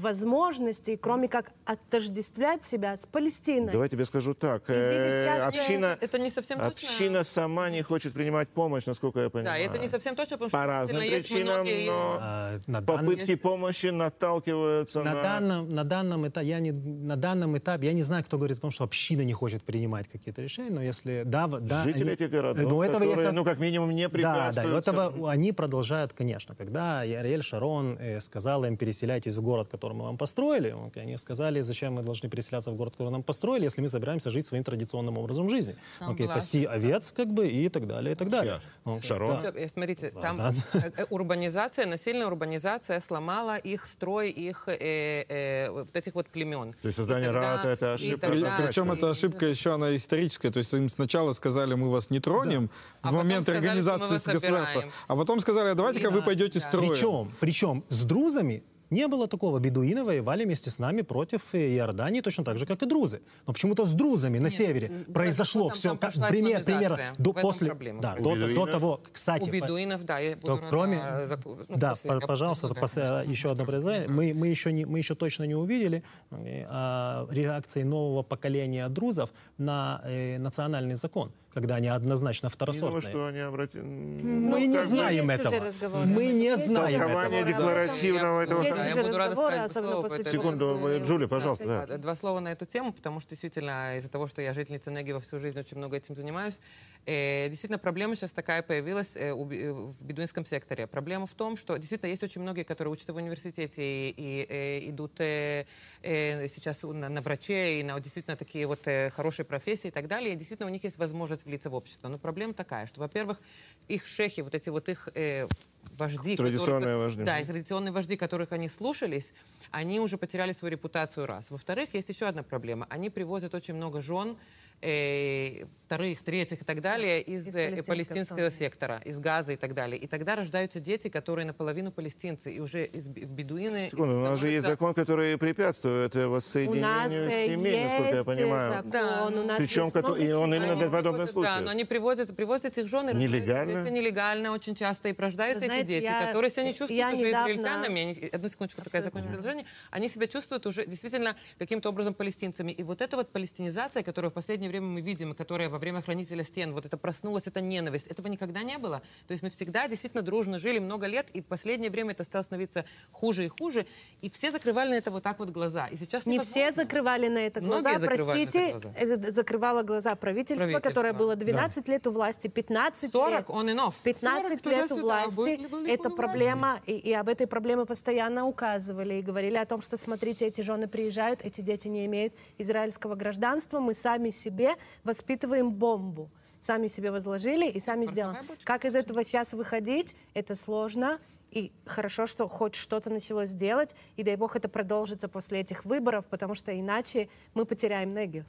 [0.00, 3.72] возможностей, кроме как отождествлять себя с Палестиной.
[3.72, 4.64] Давай тебе скажу так.
[4.68, 6.72] Э, часто- община, Это не совсем точно.
[6.74, 9.62] община сама не хочет принимать помощь, насколько я Да, понимаю.
[9.62, 12.60] и это не совсем точно, потому По что разным действительно есть причинам, многие- но А,
[12.66, 15.22] на попытки помощи наталкиваются На на...
[15.22, 18.62] данном, на, данном этапе, я не, на данном этапе, я не знаю, кто говорит о
[18.62, 21.22] том, что община не хочет принимать какие-то решения, но если...
[21.24, 24.10] Да, да, Жители они- этих городов, ну, этого которые, есть- ну, как минимум, не Да,
[24.10, 24.88] да, и препятствуют.
[24.88, 26.54] этого они продолжают, конечно.
[26.56, 31.16] Когда Ариэль Шарон э, сказал им, переселяйтесь в город, который мы вам построили, он- они
[31.16, 34.64] сказали, зачем мы должны переселяться в город, который нам построили, если мы собираемся жить своим
[34.64, 35.74] традиционным образом жизни.
[36.00, 36.34] Окей, Согласна.
[36.34, 38.60] пасти овец, как бы, и так далее, и так далее.
[38.84, 38.92] Чья?
[38.96, 39.42] Окей, Шарон?
[39.42, 39.68] да.
[39.68, 40.52] Смотрите, там Да.
[40.74, 46.72] э, э, урбанизация, насильная урбанизация сломала их строй, их э, э, вот этих вот племен.
[46.82, 48.56] То есть создание тогда- РААТа— это и ошибка тогда-.
[48.66, 50.50] Причем и- эта ошибка еще она историческая.
[50.50, 52.68] То есть им сначала сказали, мы вас не тронем
[53.00, 54.84] А в потом момент сказали, организации государства.
[55.08, 56.66] А потом сказали, а давайте-ка вы Да, пойдете да.
[56.68, 56.92] строить.
[56.92, 59.58] Причем, причем с друзами не было такого.
[59.58, 63.20] Бедуины воевали вместе с нами против Иордании, точно так же, как и друзы.
[63.46, 65.88] Но почему-то с друзами на севере произошло там- все.
[65.88, 68.00] там как- пример, пример, до, после, проблема.
[68.02, 72.20] да, до, до того, кстати, У бедуинов, да, я буду кроме, зак- ну, да, после-
[72.20, 73.32] пожалуйста, предлагаю, пос- конечно.
[73.32, 74.08] еще одно предложение.
[74.08, 79.30] Мы, мы, еще не, мы еще точно не увидели э, а, реакции нового поколения друзов
[79.58, 83.10] на э, национальный закон, когда они однозначно Не думаю, второсортные.
[83.10, 83.82] что они обратят...
[83.82, 86.04] Мы не знаем этого.
[86.04, 87.52] Мы не Есть знаем Толкование этого.
[87.52, 88.62] декларативного этого...
[88.62, 91.86] Есть я буду рада сказать слово по после этой Секунду, Джулия, пожалуйста, да.
[91.86, 95.20] Да, Два слова на эту тему, потому что действительно из-за того, что я жительница Негева
[95.20, 96.60] всю жизнь очень много этим занимаюсь,
[97.06, 100.86] э, действительно проблема сейчас такая появилась э, у би- э, в бедуинском секторе.
[100.86, 104.88] Проблема в том, что действительно есть очень многие, которые учатся в университете и, и, э,
[104.90, 105.66] идут э,
[106.02, 110.08] э, сейчас на, на врачей и на действительно такие вот э, хорошие профессии и так
[110.08, 110.32] далее.
[110.32, 112.08] И действительно у них есть возможность влиться в общество.
[112.08, 113.40] Но проблема такая, что, во-первых,
[113.88, 115.48] их шехи, вот эти вот их э,
[115.96, 117.22] вожди, Традиционные которых- вожди.
[117.24, 119.32] Да, и традиционные вожди, которых они слушались,
[119.70, 121.50] они уже потеряли свою репутацию раз.
[121.50, 122.86] Во-вторых, есть еще одна проблема.
[122.90, 124.36] Они привозят очень много жен,
[124.82, 129.00] э, вторых, третьих и так далее из, Из э, палестинского палестинского сектора.
[129.04, 129.98] из Газа и так далее.
[129.98, 133.88] И тогда рождаются дети, которые наполовину палестинцы, и уже из бе- бедуины...
[133.90, 138.72] Секунду, у нас же есть закон, который препятствует воссоединению э, семей, насколько я понимаю.
[138.74, 141.54] закон, Да, у нас Причем есть много и он именно для подобных случаев.
[141.56, 143.08] Да, но они привозят, привозят этих жен.
[143.10, 143.78] и Нелегально?
[143.78, 145.08] Это нелегально очень часто.
[145.10, 148.00] И рождаются Вы знаете, эти дети, я- которые себя не чувствуют я уже недавно- израильтянами.
[148.00, 149.66] Они, одну секундочку, такая закончу предложение.
[149.90, 152.72] Они себя чувствуют уже действительно каким-то образом палестинцами.
[152.72, 156.02] И вот эта вот палестинизация, которую в последнее время мы видим, и которая во время
[156.02, 158.06] хранителя стен, вот это проснулась, это ненависть.
[158.06, 159.00] Этого никогда не было.
[159.26, 162.42] То есть мы всегда действительно дружно жили много лет, и в последнее время это стало
[162.42, 163.86] становиться хуже и хуже.
[164.22, 165.86] И все закрывали на это вот так вот глаза.
[165.86, 166.62] И сейчас Не невозможно.
[166.62, 168.92] все закрывали на это глаза, Многие закрывали на это простите, глаза.
[168.98, 170.88] это закрывало глаза правительство, Правительство.
[170.88, 173.46] которое было 12 лет у власти, 15 40 лет.
[173.48, 173.94] on and off.
[174.02, 175.88] 15 40 лет у власти.
[175.90, 180.46] Это проблема, и, и об этой проблеме постоянно указывали и говорили о том, что, смотрите,
[180.46, 184.61] эти жены приезжают, эти дети не имеют израильского гражданства, мы сами себе
[185.04, 186.30] воспитываем бомбу.
[186.60, 188.38] Сами себе возложили и сами сделали.
[188.64, 191.18] Как из этого сейчас выходить, это сложно.
[191.50, 196.24] И хорошо, что хоть что-то началось делать, и дай бог это продолжится после этих выборов,
[196.30, 198.46] потому что иначе мы потеряем Негев.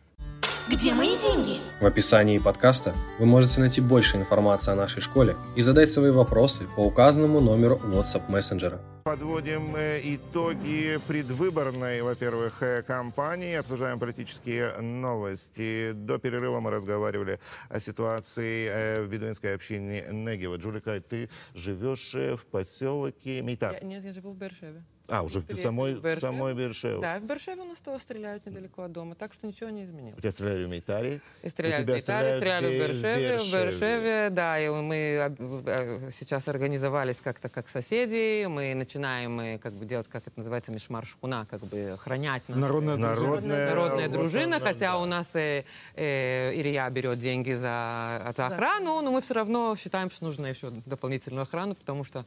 [0.70, 1.60] Где мои деньги?
[1.82, 6.66] В описании подкаста вы можете найти больше информации о нашей школе и задать свои вопросы
[6.76, 8.82] по указанному номеру WhatsApp мессенджера.
[9.04, 15.92] Подводим э, итоги предвыборной, во-первых, э, кампании, обсуждаем политические новости.
[15.92, 20.56] До перерыва мы разговаривали о ситуации э, в бедуинской общине Негева.
[20.56, 23.74] Джулика, ты живешь в поселке Мейтар.
[23.74, 24.84] Я- нет, я живу в Бершеве.
[25.08, 27.02] А, уже в самой, в самой Бершеве.
[27.02, 30.18] Да, в Бершеве у нас того стреляют недалеко от дома, так что ничего не изменилось.
[30.18, 31.20] У тебя стреляли в Мейтаре.
[31.42, 34.96] И стреляют в тебя Италии, стреляли в Бе- Бершеве, в Бершеве, да, и мы
[35.66, 40.72] э, сейчас организовались как-то как соседи, мы начинаем э, как бы делать, как это называется,
[40.72, 44.98] мишмар шхуна, как бы охранять наши- Народная Народная, народная вот дружина, она, хотя да.
[45.00, 50.10] у нас э, э, Илья берет деньги за, за охрану, но мы все равно считаем,
[50.10, 52.26] что нужно еще дополнительную охрану, потому что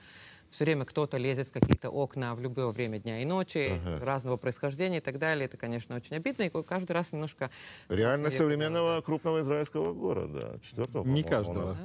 [0.51, 4.99] все время кто-то лезет в какие-то окна в любое время дня и ночи, разного происхождения
[4.99, 5.47] и так далее.
[5.47, 7.51] Это, конечно, очень обидно, и каждый раз немножко...
[7.89, 10.59] Реальность Серьезно, современного крупного израильского города.
[10.63, 11.67] Четвертого, Не каждого.
[11.69, 11.77] нас.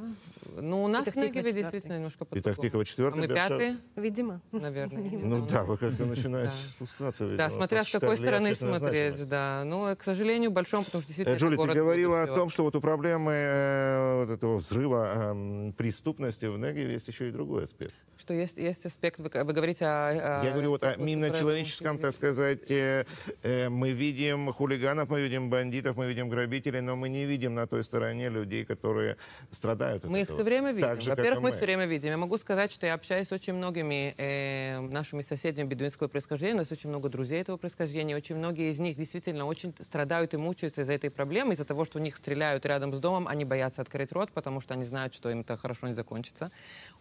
[0.59, 1.53] Ну, у нас в Негеве четвертый.
[1.53, 2.55] действительно немножко И по-другому.
[2.55, 4.41] Тахтикова А четвертый, мы пятые, Видимо.
[4.51, 5.01] наверное.
[5.23, 6.67] Ну да, вы как-то начинаете Да.
[6.69, 7.35] спускаться.
[7.35, 9.63] Да, смотря с какой стороны смотреть, да.
[9.65, 12.75] Ну, к сожалению, большом, потому что действительно Э, Джули, ты говорила о том, что вот
[12.75, 17.93] у проблемы э, вот этого взрыва преступности в Негеве есть еще и другой аспект.
[18.21, 20.41] Что есть, есть аспект, вы, вы говорите о...
[20.41, 23.05] о- Я говорю вот о именно человеческом, так сказать, э,
[23.41, 27.65] э, мы видим хулиганов, мы видим бандитов, мы видим грабителей, но мы не видим на
[27.65, 29.17] той стороне людей, которые
[29.49, 30.03] страдают.
[30.03, 30.37] Мы их этого.
[30.37, 30.87] все время видим.
[31.09, 31.55] Во-первых, мы мы.
[31.55, 32.11] все время видим.
[32.11, 36.53] Я могу сказать, что я общаюсь с очень многими э, нашими соседями бедуинского происхождения.
[36.53, 38.15] У нас очень много друзей этого происхождения.
[38.15, 41.97] Очень многие из них действительно очень страдают и мучаются из-за этой проблемы, из-за того, что
[41.97, 45.31] у них стреляют рядом с домом, они боятся открыть рот, потому что они знают, что
[45.31, 46.51] им это хорошо не закончится.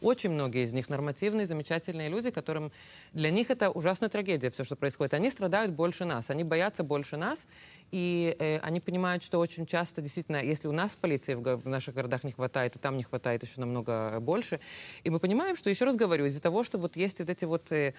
[0.01, 2.71] Очень многие из них нормативные, замечательные люди, которым
[3.13, 5.15] для них это ужасная трагедия, все, что происходит.
[5.15, 7.47] Они страдают больше нас, они боятся больше нас,
[7.91, 11.95] и э, они понимают, что очень часто, действительно, если у нас полиции в, в наших
[11.95, 14.61] городах не хватает, и там не хватает еще намного больше,
[15.05, 17.73] и мы понимаем, что, еще раз говорю, из-за того, что вот есть вот эти вот,
[17.73, 17.93] э,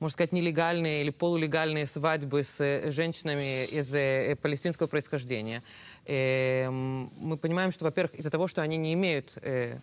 [0.00, 5.62] можно сказать, нелегальные или полулегальные свадьбы с э, женщинами из э, палестинского происхождения,
[6.06, 9.78] э, м, мы понимаем, что, во-первых, из-за того, что они не имеют э,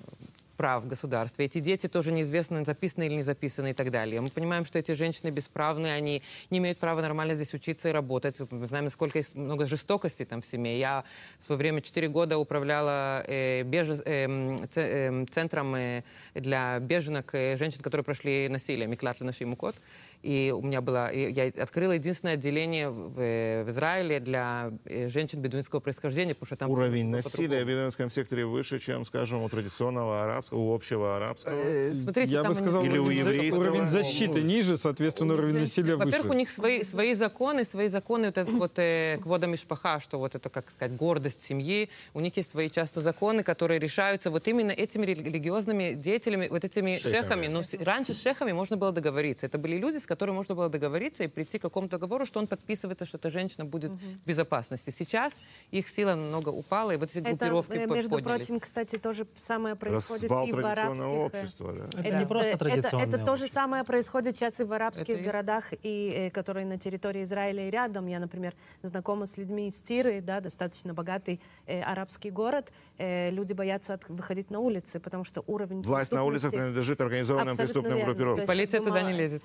[0.57, 1.45] прав в государстве.
[1.45, 4.19] Эти дети тоже неизвестно, записаны или не записаны и так далее.
[4.19, 8.39] Мы понимаем, что эти женщины бесправны, они не имеют права нормально здесь учиться и работать.
[8.51, 10.77] Мы знаем, насколько есть много жестокости там в семье.
[10.79, 11.03] Я
[11.39, 16.03] в свое время 4 года управляла э, беже- э, э, центром э,
[16.33, 19.75] для беженок, э, женщин, которые прошли насилие, Миклат Наши Мукот.
[20.23, 25.39] И у меня было, и я открыла единственное отделение в, в- Израиле для э, женщин
[25.41, 30.23] бедуинского происхождения, потому что там Уровень насилия в бедуинском секторе выше, чем, скажем, у традиционного
[30.23, 31.53] арабского, у общего арабского.
[31.53, 35.61] Э, Смотрите, Я там бы сказал, Или у еврейского, уровень защиты ниже, соответственно, уровень женщины-
[35.67, 36.37] насилия Во-первых, у выше.
[36.39, 40.49] них свои, свои законы, свои законы, вот этот вот э, квода мишпаха, что вот это,
[40.49, 41.89] как сказать, гордость семьи.
[42.13, 46.97] У них есть свои часто законы, которые решаются вот именно этими религиозными деятелями, вот этими
[46.97, 47.13] Шейхами.
[47.21, 47.47] шехами.
[47.47, 49.45] Но с- раньше с шехами можно было договориться.
[49.45, 52.47] Это были люди, с которыми можно было договориться и прийти к какому-то договору, что он
[52.47, 54.89] подписывается, что эта женщина будет в безопасности.
[54.89, 55.39] Сейчас
[55.71, 58.45] их сила намного упала, и вот эти Это, группировки э, между поднялись.
[58.47, 61.05] прочим, кстати, тоже самое происходит Развал и в арабских...
[61.05, 61.73] э, общества.
[61.73, 61.99] Да?
[61.99, 62.19] Это Да.
[62.19, 63.59] не просто Э, это, традиционное это то же общество.
[63.61, 67.71] самое происходит сейчас и в арабских Это городах, и, э, которые на территории Израиля и
[67.71, 68.07] рядом.
[68.07, 68.53] Я, например,
[68.83, 72.71] знакома с людьми из Тиры, да, достаточно богатый э, арабский город.
[72.97, 77.55] Э, люди боятся от- выходить на улицы, потому что уровень Власть на улицах принадлежит организованным
[77.57, 78.45] преступным группировкам.
[78.45, 79.43] Полиция туда не лезет,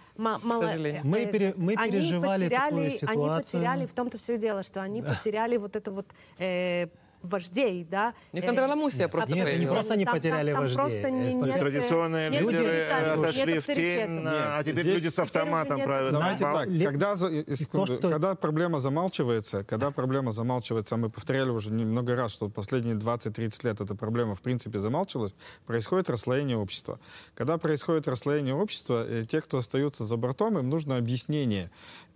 [0.53, 1.00] к мало- сожалению.
[1.05, 3.61] Мы пере- мы они переживали потеряли, такую Они ситуацию.
[3.61, 6.07] потеряли, в том-то все дело, что они потеряли вот это вот
[6.38, 6.88] э,
[7.23, 8.14] вождей, да.
[8.33, 10.77] Них Э, андраламусия просто Нет, не просто они Там- потеряли там- там вождей.
[10.77, 15.09] просто не- нет, Традиционные нет лидеры э, нет отошли в тень, а теперь здесь- люди
[15.09, 16.12] с автоматом нет правят.
[16.12, 22.14] Давайте так, Ле- когда, что- проблема замалчивается, когда проблема замалчивается, а мы повторяли уже немного
[22.16, 25.35] раз, что последние 20-30 лет эта проблема в принципе замалчивалась,
[25.66, 26.99] происходит расслоение общества.
[27.35, 31.70] Когда происходит расслоение общества, э, те, кто остаются за бортом, им нужно объяснение,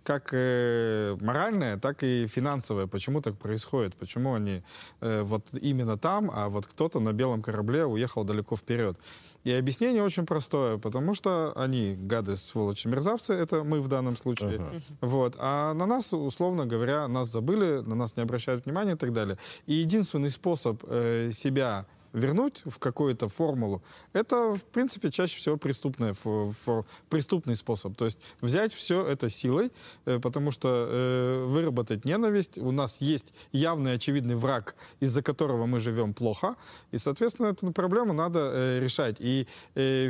[0.07, 4.63] как э, моральное, так и финансовое, почему так происходит, почему они
[5.01, 8.97] э, вот именно там, а вот кто-то на белом корабле уехал далеко вперед.
[9.43, 14.61] И объяснение очень простое, потому что они, гады, сволочи, мерзавцы, это мы в данном случае.
[15.01, 15.35] Вот.
[15.39, 19.37] А на нас, условно говоря, нас забыли, на нас не обращают внимания и так далее.
[19.65, 23.81] И единственный способ э, себя вернуть в какую-то формулу,
[24.13, 26.15] это, в принципе, чаще всего преступная,
[27.09, 27.95] преступный способ.
[27.95, 29.71] То есть взять все это силой,
[30.05, 35.79] э, потому что э, выработать ненависть, у нас есть явный очевидный враг, из-за которого мы
[35.79, 36.55] живем плохо,
[36.91, 39.17] и, соответственно, эту проблему надо э, решать.
[39.19, 39.47] И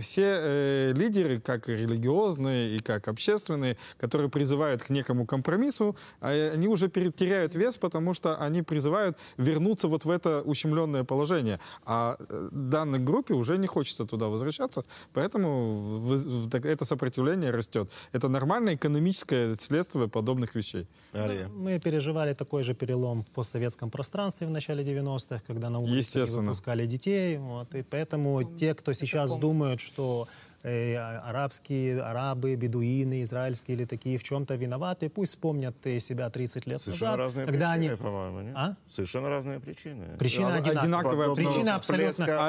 [0.02, 6.90] все лидеры, как религиозные, и как общественные, которые призывают к некому компромиссу, а, они уже
[6.90, 11.60] теряют вес, потому что они призывают вернуться вот в это ущемленное положение.
[11.86, 14.84] А э, данной группе уже не хочется туда возвращаться,
[15.14, 16.14] поэтому
[16.54, 17.90] это сопротивление растет.
[18.14, 20.88] Это нормальное экономическое следствие подобных вещей.
[21.14, 21.48] Ария.
[21.48, 26.86] Мы переживали такой же перелом в постсоветском пространстве в начале 90-х, когда на улице выпускали
[26.86, 27.38] детей.
[27.38, 30.28] Вот, и поэтому те, кто сейчас думают, что
[30.68, 37.12] арабские, арабы, бедуины, израильские или такие в чем-то виноваты, пусть вспомнят себя 30 лет Совершенно
[37.12, 37.98] назад, разные когда причины, они...
[37.98, 38.54] по-моему, нет?
[38.56, 38.76] А?
[38.90, 40.06] Совершенно разные причины.
[40.18, 40.82] Причина А, одинаковая.
[40.84, 42.12] одинаковая Причина абсолютно.
[42.14, 42.48] Всплеска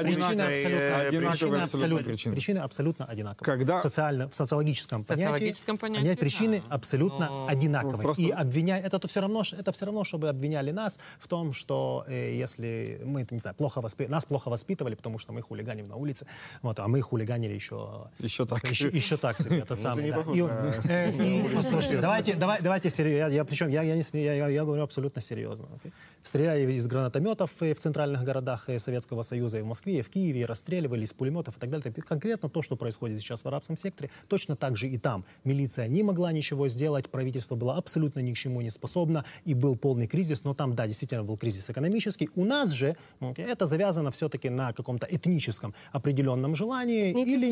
[2.05, 2.59] причина причины.
[2.59, 3.45] абсолютно, одинаковые.
[3.59, 6.75] Когда- В, социально, в социологическом понятии, социологическом понятии, понять причины да.
[6.75, 7.99] абсолютно Но- одинаковые.
[8.03, 12.05] Просто- И обвинять, это все равно, это все равно, чтобы обвиняли нас в том, что
[12.09, 15.97] э, если мы, не знаю, плохо воспи- нас плохо воспитывали, потому что мы хулиганим на
[15.97, 16.27] улице,
[16.63, 18.27] вот, а мы хулиганили еще Киева.
[18.27, 18.71] Еще так.
[18.71, 20.17] Еще, еще так этот Ну, не на-
[20.89, 23.35] э, давайте, давай, давайте серьезно.
[23.35, 25.69] Я, причем я, я, не смею, я, говорю абсолютно серьезно.
[26.23, 30.11] Стреляли из гранатометов э, в центральных городах э, Советского Союза и в Москве, и в
[30.11, 31.93] Киеве, и расстреливали из пулеметов и так далее.
[31.93, 35.25] Конкретно то, что происходит сейчас в арабском секторе, точно так же и там.
[35.45, 39.77] Милиция не могла ничего сделать, правительство было абсолютно ни к чему не способно, и был
[39.77, 42.31] полный кризис, но там, да, действительно был кризис экономический.
[42.35, 47.51] У нас же окей, это завязано все-таки на каком-то этническом определенном желании или Этническое,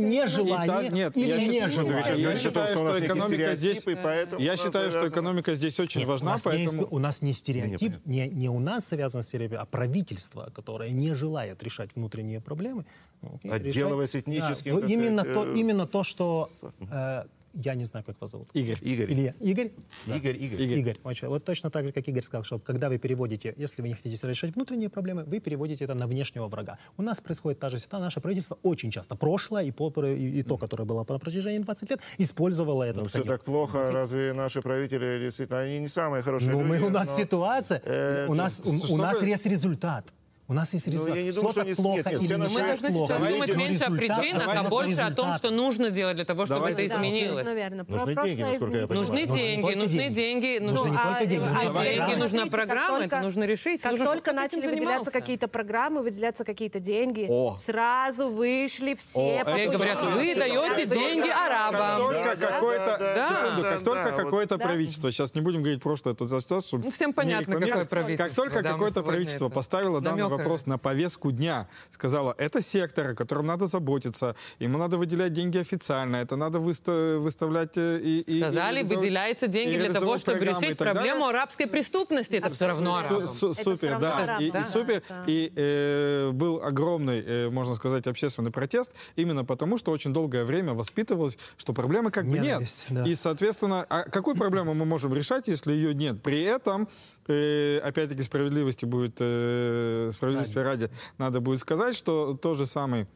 [0.66, 2.18] так- нет, или я считаю-.
[2.20, 3.82] Я что у экономика здесь...
[3.87, 6.82] у Я считаю, что экономика здесь очень Нет, у, важна, нас не, поэтому...
[6.82, 8.11] есть- у нас не стереотип, понятно.
[8.11, 12.84] не, не у нас связан стереотип, а правительство, которое не желает решать внутренние проблемы.
[13.22, 16.51] ну, окей, Отделываясь решать- этническим, Да, именно, то, э, именно то, что...
[16.91, 17.24] э,
[17.65, 18.49] я не знаю, как вас зовут.
[18.55, 18.79] Игорь.
[18.83, 19.13] Игорь.
[19.13, 19.35] Илья.
[19.41, 19.71] Игорь?
[20.07, 20.63] Игорь, Игорь.
[20.63, 20.79] Игорь.
[20.79, 20.97] Игорь.
[21.05, 23.95] очень- Вот точно так же, как Игорь сказал, что когда вы переводите, если вы не
[23.95, 26.79] хотите решать внутренние проблемы, вы переводите это на внешнего врага.
[26.97, 28.05] У нас происходит та же ситуация.
[28.05, 31.91] Наше правительство очень часто, прошлое и, по- и, и то, которое было по протяжении 20
[31.91, 33.01] лет, использовало это.
[33.01, 36.91] Ну, все так плохо, разве наши правители действительно, они не самые хорошие Ну, мы, у
[36.91, 40.13] нас но- ситуация, Э, у нас, у, у нас есть результат.
[40.49, 41.17] У нас есть Ну, результат.
[41.17, 43.07] я не думаю, что они- плохо нет, все не наши- Мы должны плохо.
[43.13, 45.39] сейчас Давайте думать Но меньше о результат- причинах, а больше о том, результат.
[45.39, 46.87] что нужно делать для того, чтобы Давайте.
[46.87, 47.47] это Да, изменилось.
[47.49, 47.77] верно.
[47.89, 48.89] Нужны Просто деньги, насколько я понимаю.
[48.89, 50.59] Нужны Нужны деньги, только нужны деньги.
[50.59, 51.85] Нужны нужны не только деньги, нужны а программы.
[51.85, 53.83] деньги, как программа, это нужно решить.
[53.83, 55.11] Как нужно, только начали выделяться занимался.
[55.11, 57.57] какие-то программы, выделяться какие-то деньги, О.
[57.57, 59.43] сразу вышли все.
[59.45, 62.13] Все говорят, вы даете деньги Как арабам.
[62.13, 65.83] только какое-то, как только какое-то правительство, сейчас не будем говорить
[66.21, 70.36] за что, чтобы Ну, всем понятно, какое правительство, Как только какое-то правительство поставило данный намекаем.
[70.37, 75.59] Вопрос на повестку дня, сказала, это сектор, о котором надо заботиться, ему надо выделять деньги
[75.59, 78.20] официально, это надо выста- выставлять э, и...
[78.20, 82.37] и- и Сказали, реализовывать- выделяются деньги и для того, чтобы и решить проблему арабской преступности.
[82.37, 83.28] Это все равно арабам.
[83.28, 84.39] супер, да.
[84.41, 85.03] И, и супер.
[85.09, 85.24] да.
[85.26, 90.72] И э, был огромный, э, можно сказать, общественный протест именно потому, что очень долгое время
[90.74, 92.62] воспитывалось, что проблемы как бы нет.
[93.07, 96.22] И, соответственно, а какую проблему мы можем решать, если ее нет?
[96.22, 96.89] При этом,
[97.29, 103.07] э, опять-таки, справедливости будет, э, справедливости ради, надо будет сказать, что тот же самый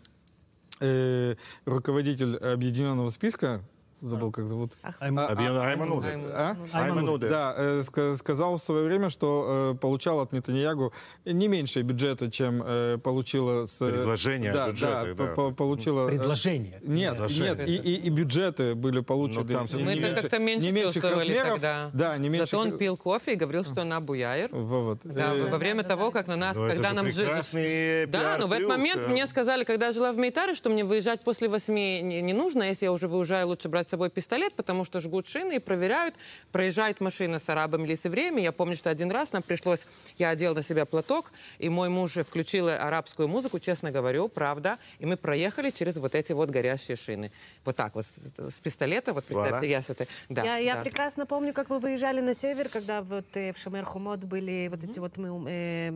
[0.80, 3.62] э, руководитель объединенного списка,
[4.02, 5.38] забыл, как зовут, А, Айман.
[5.38, 6.04] Айман.
[6.32, 6.56] а?
[6.72, 7.20] Айман.
[7.20, 10.92] Да, э, ска- сказал в свое время, что э, получал от Нетаньягу
[11.24, 13.78] не меньше бюджета, чем э, получила с...
[13.78, 15.26] Предложение да, бюджета, да, да.
[15.34, 16.06] по- по- получила...
[16.08, 16.80] Предложение.
[16.82, 17.54] Нет, Предложение.
[17.56, 20.38] нет, и, и, и бюджеты были получены Ну, там не Мы не это меньше- как-то
[20.38, 21.48] меньше не меньших чувствовали размеров.
[21.54, 21.90] тогда.
[21.92, 22.46] Да, не меньше...
[22.46, 24.48] Зато он пил кофе и говорил, что он Абуяер.
[24.52, 24.98] Вот.
[25.04, 28.06] Да, Э, во время того, как на нас, Ну, это когда же нам жи- прекрасный
[28.06, 31.22] Да, но в этот момент мне сказали, когда я жила в Мейтаре, что мне выезжать
[31.22, 32.62] после восьми не, не нужно.
[32.64, 36.14] Если я уже выезжаю, лучше брать собой пистолет, потому что жгут шины и проверяют,
[36.52, 38.40] проезжает машина с арабами или с евреями.
[38.40, 39.86] Я помню, что один раз нам пришлось,
[40.16, 45.06] я одел на себя платок, и мой муж включил арабскую музыку, честно говорю, правда, и
[45.06, 47.30] мы проехали через вот эти вот горящие шины.
[47.64, 50.08] Вот так вот, с, с пистолета, вот представьте, я с этой...
[50.28, 50.82] Да, я, я да.
[50.82, 54.82] прекрасно помню, как вы выезжали на север, когда вот э, в Шамер Хумот были вот
[54.84, 55.92] эти вот мы, э,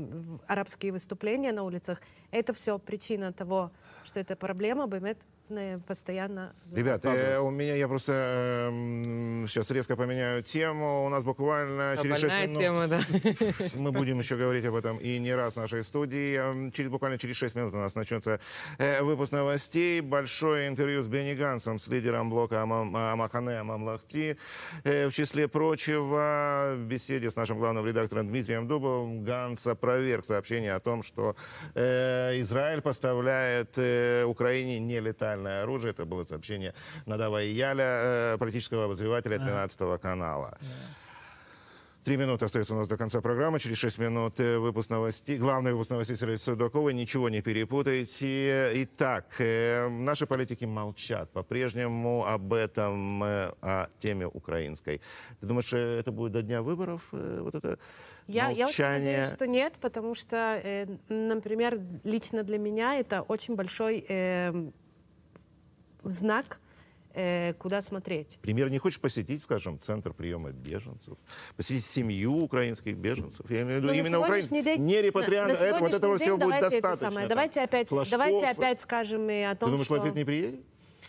[0.47, 2.01] арабские выступления на улицах.
[2.31, 3.71] Это все причина того,
[4.05, 5.19] что эта проблема Бемет
[5.87, 6.55] постоянно...
[6.75, 8.13] Ребят, э, у меня я просто
[8.71, 11.05] эм, сейчас резко поменяю тему.
[11.05, 13.01] У нас буквально А, через 6 Больная минут тема, да.
[13.75, 16.37] мы будем еще говорить об этом и не раз в нашей студии.
[16.37, 18.41] Эм, Через, буквально через 6 минут у нас начнется
[18.79, 20.01] э, выпуск новостей.
[20.01, 24.39] Большое интервью с Бенни Гансом, с лидером блока Амам- Амахане Амамлахти.
[24.85, 30.75] Э, В числе прочего, в беседе с нашим главным редактором Дмитрием Дубовым Ганс опроверг сообщение
[30.75, 31.37] о том, что
[31.75, 34.79] э, Израиль поставляет э, Украине
[35.35, 35.91] нелетальное оружие.
[35.91, 36.75] Это было сообщение
[37.07, 40.57] Надава Яля, э, политического обозревателя 13 канала.
[42.05, 43.59] Три минуты остается у нас до конца программы.
[43.59, 45.39] Через шесть минут э, выпуск новостей.
[45.39, 46.93] Главный выпуск новостей с Ильей Судаковой.
[46.93, 48.73] Ничего не перепутайте.
[48.83, 55.01] Итак, э, наши политики молчат по-прежнему об этом, о теме украинской.
[55.41, 57.01] Ты думаешь, это будет до дня выборов?
[57.11, 57.79] Вот это
[58.27, 59.13] Я, я очень молчание?
[59.13, 64.71] надеюсь, что нет, потому что, например, лично для меня это очень большой э,
[66.11, 66.61] знак,
[67.15, 68.39] э, куда смотреть.
[68.43, 71.15] Премьер не хочешь посетить, скажем, центр приема беженцев,
[71.57, 73.49] посетить семью украинских беженцев?
[73.51, 76.19] Я имею в виду Но Ну, именно сегодняшний день- не на а это, вот этого
[76.19, 77.11] день всего будет давайте это достаточно.
[77.11, 77.29] самое.
[77.29, 78.11] Давайте опять, флажков.
[78.11, 79.95] давайте опять скажем и о Ты том, думаешь, что...
[79.95, 80.61] Лапид не приедет?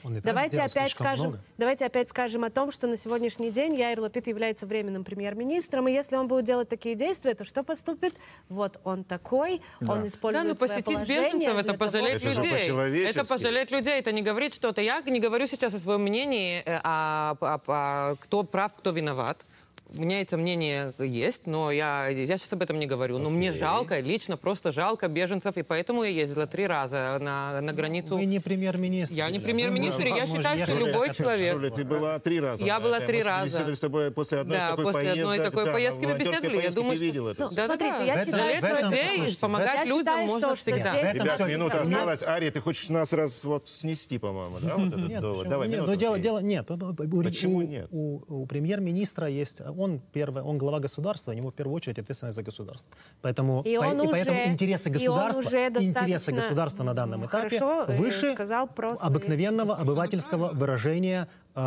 [0.06, 1.44] Он и Давайте опять, скажем, много.
[1.58, 5.94] давайте опять скажем о том, что на сегодняшний день Яир Лапид является временным премьер-министром, и
[5.94, 8.14] если он будет делать такие действия, то что поступит?
[8.48, 12.16] Вот он такой, он Да, использует ну свое посетить положение беженцев, для это того, пожалеть
[12.18, 12.54] Это же людей.
[12.54, 13.18] по-человечески.
[13.18, 14.82] Это пожалеть людей, это не говорить что-то.
[14.82, 19.44] Я не говорю сейчас о своем мнении, э, а, а- а кто прав, кто виноват.
[19.90, 23.18] У меня это мнение есть, но я, я сейчас об этом не говорю.
[23.20, 27.72] Но мне жалко, лично просто жалко беженцев, и поэтому я ездила три раза на, на
[27.74, 28.18] границу.
[28.18, 29.14] Вы не премьер-министр.
[29.16, 31.54] Я не премьер-министр, я может, считаю, что любой человек...
[31.54, 32.66] Жуля, ты была три раза.
[32.66, 33.46] Я была три Мы раза.
[33.46, 36.62] беседовали с тобой после одной Да, такой после одной поездок, такой да, поездки мы беседовали.
[36.64, 37.50] Я думаю, что- видел это Ну.
[37.50, 38.04] Да, да, Смотрите, да.
[38.04, 41.36] я считаю, этом- людей помогать я людям считаю, можно что- что всегда.
[41.36, 42.24] всё- минута осталась.
[42.24, 45.48] Ария, ты хочешь нас раз вот снести, по-моему, да, вот этот довод?
[45.48, 46.66] Давай, нет, минуту, но дело, нет.
[46.68, 47.88] Почему нет?
[47.92, 52.44] У премьер-министра есть, он первый, он глава государства, у него в первую очередь ответственность за
[52.44, 52.92] государство.
[53.22, 57.58] Поэтому, И по- и поэтому уже- интересы и он государства, интересы государства на данном этапе
[57.58, 61.60] э, выше сказал про обыкновенного обывательского выражения э,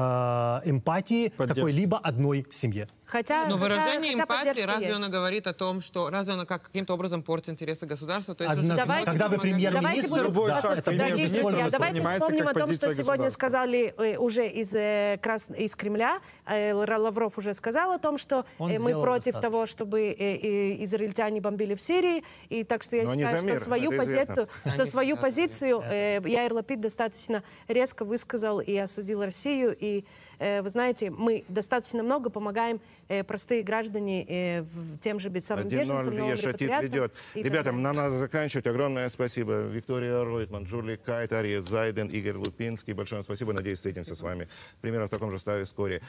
[0.65, 2.89] эмпатии какой-либо одной семье.
[3.07, 4.99] Хотя, Но хотя- выражение хотя эмпатии, разве есть.
[4.99, 8.35] оно говорит о том, что разве оно как, каким-то образом портит интересы государства?
[8.35, 8.87] То есть уже Однозначно.
[8.87, 12.73] Давайте- Когда вы премьер-министр, Давайте будем, Любой да, шаг премьер-министра друзья, давайте вспомним о том,
[12.75, 16.19] что сегодня сказали э, уже из, э, Крас- из Кремля.
[16.47, 19.41] Э, Ла- Лавров уже сказал о том, что э, мы против достаточно.
[19.41, 22.23] того, чтобы э, э, израильтяне бомбили в Сирии.
[22.51, 26.83] И так что я Но считаю, что свою позицию, что свою позицию э, Яир Лапид
[26.83, 29.75] достаточно резко высказал и осудил Россию.
[29.81, 30.05] И
[30.39, 35.67] э, вы знаете, мы достаточно много помогаем э, простые граждане э, в- тем же самым
[35.67, 36.37] 1-0 беженцам, новым
[36.83, 37.13] ведет.
[37.35, 38.67] Ребята, нам надо заканчивать.
[38.67, 39.63] Огромное спасибо.
[39.63, 42.93] Виктория Ройтман, Джули Кайт, Ария Зайден, Игорь Лупинский.
[42.93, 43.53] Большое спасибо.
[43.53, 44.49] Надеюсь, встретимся с вами
[44.81, 46.03] примерно в таком же составе вскоре.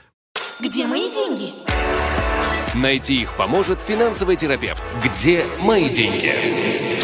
[0.59, 1.53] Где мои деньги?
[2.75, 4.81] Найти их поможет финансовый терапевт.
[5.03, 6.98] Где мои деньги?